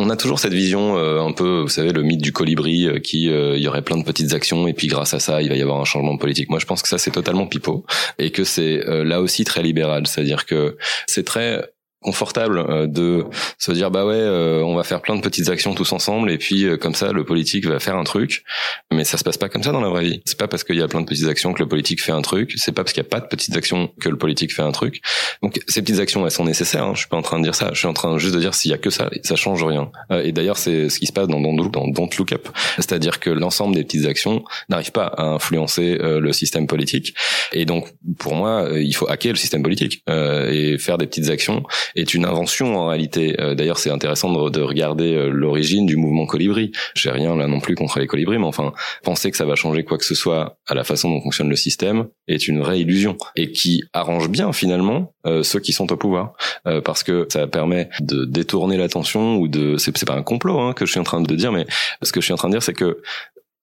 on 0.00 0.08
a 0.10 0.16
toujours 0.16 0.38
cette 0.38 0.54
vision 0.54 0.96
euh, 0.96 1.20
un 1.20 1.32
peu, 1.32 1.60
vous 1.60 1.68
savez, 1.68 1.92
le 1.92 2.02
mythe 2.02 2.22
du 2.22 2.32
colibri 2.32 2.86
euh, 2.86 3.00
qui 3.00 3.24
il 3.24 3.58
y 3.58 3.68
aurait 3.68 3.82
plein 3.82 3.98
de 3.98 4.04
petites 4.04 4.32
actions 4.32 4.66
et 4.68 4.72
puis 4.72 4.86
grâce 4.86 5.12
à 5.12 5.18
ça 5.18 5.42
il 5.42 5.48
va 5.48 5.56
y 5.56 5.62
avoir 5.62 5.80
un 5.80 5.84
changement 5.84 6.16
politique. 6.16 6.48
Moi 6.48 6.60
je 6.60 6.66
pense 6.66 6.82
que 6.82 6.88
ça 6.88 6.98
c'est 6.98 7.10
totalement 7.10 7.46
pipeau 7.46 7.84
et 8.18 8.30
que 8.30 8.44
c'est 8.44 8.80
là 8.86 9.20
aussi 9.20 9.44
très 9.44 9.62
libéral, 9.62 10.06
c'est-à-dire 10.06 10.46
que 10.46 10.76
c'est 11.06 11.24
très 11.24 11.68
confortable 12.00 12.58
euh, 12.58 12.86
de 12.86 13.24
se 13.58 13.72
dire 13.72 13.90
bah 13.90 14.06
ouais 14.06 14.14
euh, 14.14 14.62
on 14.62 14.76
va 14.76 14.84
faire 14.84 15.00
plein 15.00 15.16
de 15.16 15.20
petites 15.20 15.48
actions 15.48 15.74
tous 15.74 15.92
ensemble 15.92 16.30
et 16.30 16.38
puis 16.38 16.64
euh, 16.64 16.76
comme 16.76 16.94
ça 16.94 17.12
le 17.12 17.24
politique 17.24 17.66
va 17.66 17.80
faire 17.80 17.96
un 17.96 18.04
truc. 18.04 18.44
Mais 18.92 19.04
ça 19.04 19.18
se 19.18 19.24
passe 19.24 19.36
pas 19.36 19.48
comme 19.48 19.64
ça 19.64 19.72
dans 19.72 19.80
la 19.80 19.88
vraie 19.88 20.04
vie. 20.04 20.22
C'est 20.24 20.38
pas 20.38 20.46
parce 20.46 20.62
qu'il 20.62 20.76
y 20.76 20.82
a 20.82 20.88
plein 20.88 21.00
de 21.00 21.06
petites 21.06 21.26
actions 21.26 21.52
que 21.52 21.58
le 21.58 21.68
politique 21.68 22.00
fait 22.00 22.12
un 22.12 22.22
truc. 22.22 22.54
C'est 22.56 22.72
pas 22.72 22.84
parce 22.84 22.92
qu'il 22.92 23.02
y 23.02 23.06
a 23.06 23.08
pas 23.08 23.20
de 23.20 23.26
petites 23.26 23.56
actions 23.56 23.90
que 24.00 24.08
le 24.08 24.16
politique 24.16 24.54
fait 24.54 24.62
un 24.62 24.70
truc. 24.70 25.00
Donc 25.42 25.58
ces 25.66 25.82
petites 25.82 25.98
actions 25.98 26.24
elles 26.24 26.30
sont 26.30 26.44
nécessaires 26.44 26.84
hein. 26.84 26.92
je 26.94 27.00
suis 27.00 27.08
pas 27.08 27.16
en 27.16 27.22
train 27.22 27.38
de 27.38 27.44
dire 27.44 27.56
ça. 27.56 27.70
Je 27.72 27.78
suis 27.78 27.88
en 27.88 27.94
train 27.94 28.16
juste 28.18 28.34
de 28.34 28.40
dire 28.40 28.54
s'il 28.54 28.70
y 28.70 28.74
a 28.74 28.78
que 28.78 28.90
ça 28.90 29.10
ça 29.24 29.34
change 29.34 29.64
rien. 29.64 29.90
Et 30.22 30.30
d'ailleurs 30.30 30.56
c'est 30.56 30.88
ce 30.88 31.00
qui 31.00 31.06
se 31.06 31.12
passe 31.12 31.26
dans, 31.26 31.40
dans, 31.40 31.52
dans 31.52 31.88
Don't 31.88 32.10
Look 32.16 32.32
Up. 32.32 32.48
C'est-à-dire 32.76 33.18
que 33.18 33.30
l'ensemble 33.30 33.74
des 33.74 33.82
petites 33.82 34.06
actions 34.06 34.44
n'arrivent 34.68 34.92
pas 34.92 35.06
à 35.06 35.24
influencer 35.24 35.98
le 36.00 36.32
système 36.32 36.68
politique. 36.68 37.14
Et 37.52 37.64
donc 37.64 37.88
pour 38.18 38.36
moi 38.36 38.68
il 38.76 38.94
faut 38.94 39.10
hacker 39.10 39.32
le 39.32 39.38
système 39.38 39.64
politique 39.64 40.04
et 40.08 40.78
faire 40.78 40.96
des 40.96 41.06
petites 41.06 41.28
actions 41.28 41.64
est 42.00 42.14
une 42.14 42.24
invention 42.24 42.76
en 42.76 42.86
réalité. 42.88 43.40
Euh, 43.40 43.54
d'ailleurs, 43.54 43.78
c'est 43.78 43.90
intéressant 43.90 44.32
de, 44.50 44.60
regarder 44.60 45.14
euh, 45.14 45.30
l'origine 45.30 45.86
du 45.86 45.96
mouvement 45.96 46.26
colibri. 46.26 46.72
J'ai 46.94 47.10
rien 47.10 47.36
là 47.36 47.46
non 47.46 47.60
plus 47.60 47.74
contre 47.74 47.98
les 47.98 48.06
colibris, 48.06 48.38
mais 48.38 48.44
enfin, 48.44 48.72
penser 49.02 49.30
que 49.30 49.36
ça 49.36 49.44
va 49.44 49.54
changer 49.54 49.84
quoi 49.84 49.98
que 49.98 50.04
ce 50.04 50.14
soit 50.14 50.58
à 50.66 50.74
la 50.74 50.84
façon 50.84 51.10
dont 51.10 51.20
fonctionne 51.20 51.48
le 51.48 51.56
système 51.56 52.08
est 52.26 52.48
une 52.48 52.60
vraie 52.60 52.80
illusion 52.80 53.16
et 53.36 53.52
qui 53.52 53.82
arrange 53.92 54.28
bien 54.28 54.52
finalement 54.52 55.14
euh, 55.26 55.42
ceux 55.42 55.60
qui 55.60 55.72
sont 55.72 55.90
au 55.92 55.96
pouvoir 55.96 56.34
parce 56.84 57.02
que 57.02 57.26
ça 57.30 57.46
permet 57.46 57.88
de 58.00 58.24
détourner 58.24 58.76
l'attention 58.76 59.36
ou 59.36 59.48
de 59.48 59.76
c'est 59.78 60.04
pas 60.04 60.14
un 60.14 60.22
complot 60.22 60.60
hein, 60.60 60.72
que 60.74 60.86
je 60.86 60.90
suis 60.90 61.00
en 61.00 61.04
train 61.04 61.20
de 61.20 61.34
dire 61.34 61.52
mais 61.52 61.66
ce 62.02 62.12
que 62.12 62.20
je 62.20 62.26
suis 62.26 62.34
en 62.34 62.36
train 62.36 62.48
de 62.48 62.54
dire 62.54 62.62
c'est 62.62 62.74
que 62.74 63.00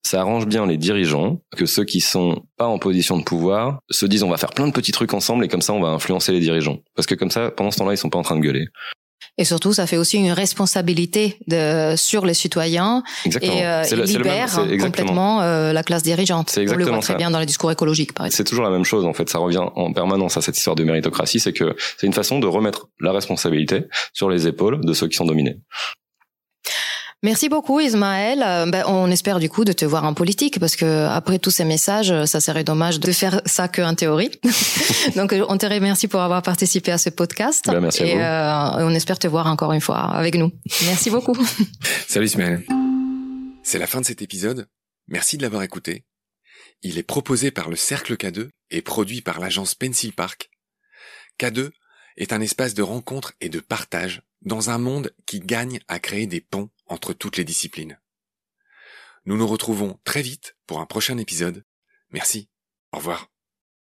ça 0.06 0.22
arrange 0.22 0.46
bien 0.46 0.68
les 0.68 0.78
dirigeants 0.78 1.41
que 1.58 1.65
ceux 1.65 1.84
qui 1.84 2.00
sont 2.00 2.44
pas 2.58 2.68
en 2.68 2.78
position 2.78 3.18
de 3.18 3.24
pouvoir 3.24 3.80
se 3.89 4.06
disent 4.06 4.24
on 4.24 4.30
va 4.30 4.38
faire 4.38 4.52
plein 4.52 4.68
de 4.68 4.72
petits 4.72 4.91
trucs 4.91 5.13
ensemble 5.13 5.44
et 5.46 5.48
comme 5.48 5.62
ça 5.62 5.74
on 5.74 5.82
va 5.82 5.89
influencer 5.89 6.32
les 6.32 6.39
dirigeants 6.39 6.78
parce 6.96 7.08
que 7.08 7.15
comme 7.15 7.32
ça 7.32 7.50
pendant 7.50 7.72
ce 7.72 7.78
temps-là 7.78 7.94
ils 7.94 7.98
sont 7.98 8.10
pas 8.10 8.20
en 8.20 8.24
train 8.24 8.36
de 8.36 8.41
gueuler. 8.41 8.68
Et 9.38 9.44
surtout, 9.44 9.74
ça 9.74 9.86
fait 9.86 9.98
aussi 9.98 10.18
une 10.18 10.32
responsabilité 10.32 11.39
de, 11.48 11.96
sur 11.98 12.26
les 12.26 12.34
citoyens 12.34 13.04
exactement. 13.26 13.54
et 13.54 13.65
euh, 13.65 14.06
libère 14.06 14.50
complètement 14.80 15.41
euh, 15.41 15.74
la 15.74 15.84
classe 15.84 16.04
dirigeante. 16.04 16.50
C'est 16.50 16.62
exactement 16.62 16.86
On 16.86 16.96
le 16.96 17.00
voit 17.00 17.04
très 17.04 17.15
bien 17.15 17.32
dans 17.32 17.39
les 17.39 17.46
discours 17.46 17.72
écologiques, 17.72 18.13
par 18.13 18.28
exemple. 18.28 18.38
C'est 18.38 18.44
toujours 18.46 18.63
la 18.63 18.70
même 18.70 18.86
chose, 18.86 19.06
en 19.06 19.13
fait. 19.13 19.30
Ça 19.30 19.39
revient 19.39 19.63
en 19.76 19.91
permanence 19.91 20.38
à 20.38 20.41
cette 20.41 20.58
histoire 20.58 20.76
de 20.76 20.84
méritocratie. 20.84 21.39
C'est 21.39 21.52
que 21.52 21.76
c'est 21.98 22.08
une 22.08 22.13
façon 22.13 22.39
de 22.39 22.48
remettre 22.48 22.88
la 23.02 23.12
responsabilité 23.12 23.86
sur 24.13 24.30
les 24.30 24.48
épaules 24.48 24.80
de 24.86 24.94
ceux 24.94 25.08
qui 25.08 25.18
sont 25.18 25.26
dominés. 25.26 25.58
Merci 27.25 27.49
beaucoup 27.49 27.79
Ismaël. 27.79 28.43
Euh, 28.45 28.67
ben, 28.67 28.83
on 28.85 29.09
espère 29.09 29.39
du 29.39 29.49
coup 29.49 29.65
de 29.65 29.73
te 29.73 29.83
voir 29.83 30.03
en 30.03 30.13
politique 30.13 30.59
parce 30.59 30.75
que 30.75 31.07
après 31.07 31.39
tous 31.39 31.49
ces 31.49 31.65
messages, 31.65 32.13
ça 32.25 32.39
serait 32.39 32.63
dommage 32.63 32.99
de 32.99 33.11
faire 33.11 33.41
ça 33.47 33.67
que 33.67 33.81
en 33.81 33.95
théorie. 33.95 34.29
Donc 35.15 35.33
euh, 35.33 35.43
on 35.49 35.57
te 35.57 35.65
remercie 35.65 36.07
pour 36.07 36.21
avoir 36.21 36.43
participé 36.43 36.91
à 36.91 36.99
ce 36.99 37.09
podcast. 37.09 37.63
Ben, 37.65 37.79
merci 37.79 38.03
et 38.03 38.21
à 38.21 38.77
euh, 38.77 38.85
on 38.85 38.91
espère 38.91 39.17
te 39.17 39.25
voir 39.25 39.47
encore 39.47 39.73
une 39.73 39.81
fois 39.81 40.01
avec 40.01 40.35
nous. 40.35 40.51
Merci 40.83 41.09
beaucoup. 41.09 41.35
Salut 42.07 42.27
Ismaël. 42.27 42.63
C'est 43.63 43.79
la 43.79 43.88
fin 43.88 44.01
de 44.01 44.05
cet 44.05 44.21
épisode. 44.21 44.67
Merci 45.07 45.38
de 45.38 45.41
l'avoir 45.41 45.63
écouté. 45.63 46.05
Il 46.83 46.99
est 46.99 47.03
proposé 47.03 47.49
par 47.49 47.71
le 47.71 47.75
Cercle 47.75 48.17
K2 48.17 48.49
et 48.69 48.83
produit 48.83 49.21
par 49.21 49.39
l'agence 49.39 49.73
Pencil 49.73 50.13
Park. 50.13 50.51
K2 51.39 51.71
est 52.17 52.33
un 52.33 52.41
espace 52.41 52.75
de 52.75 52.83
rencontre 52.83 53.33
et 53.41 53.49
de 53.49 53.61
partage 53.61 54.21
dans 54.43 54.69
un 54.69 54.77
monde 54.77 55.11
qui 55.25 55.39
gagne 55.39 55.79
à 55.88 55.97
créer 55.97 56.27
des 56.27 56.39
ponts 56.39 56.69
entre 56.88 57.13
toutes 57.13 57.38
les 57.38 57.43
disciplines. 57.43 58.00
Nous 59.26 59.38
nous 59.38 59.48
retrouvons 59.48 60.00
très 60.04 60.21
vite 60.21 60.56
pour 60.67 60.80
un 60.80 60.86
prochain 60.86 61.17
épisode. 61.17 61.65
Merci. 62.10 62.50
Au 62.91 62.98
revoir. 62.98 63.35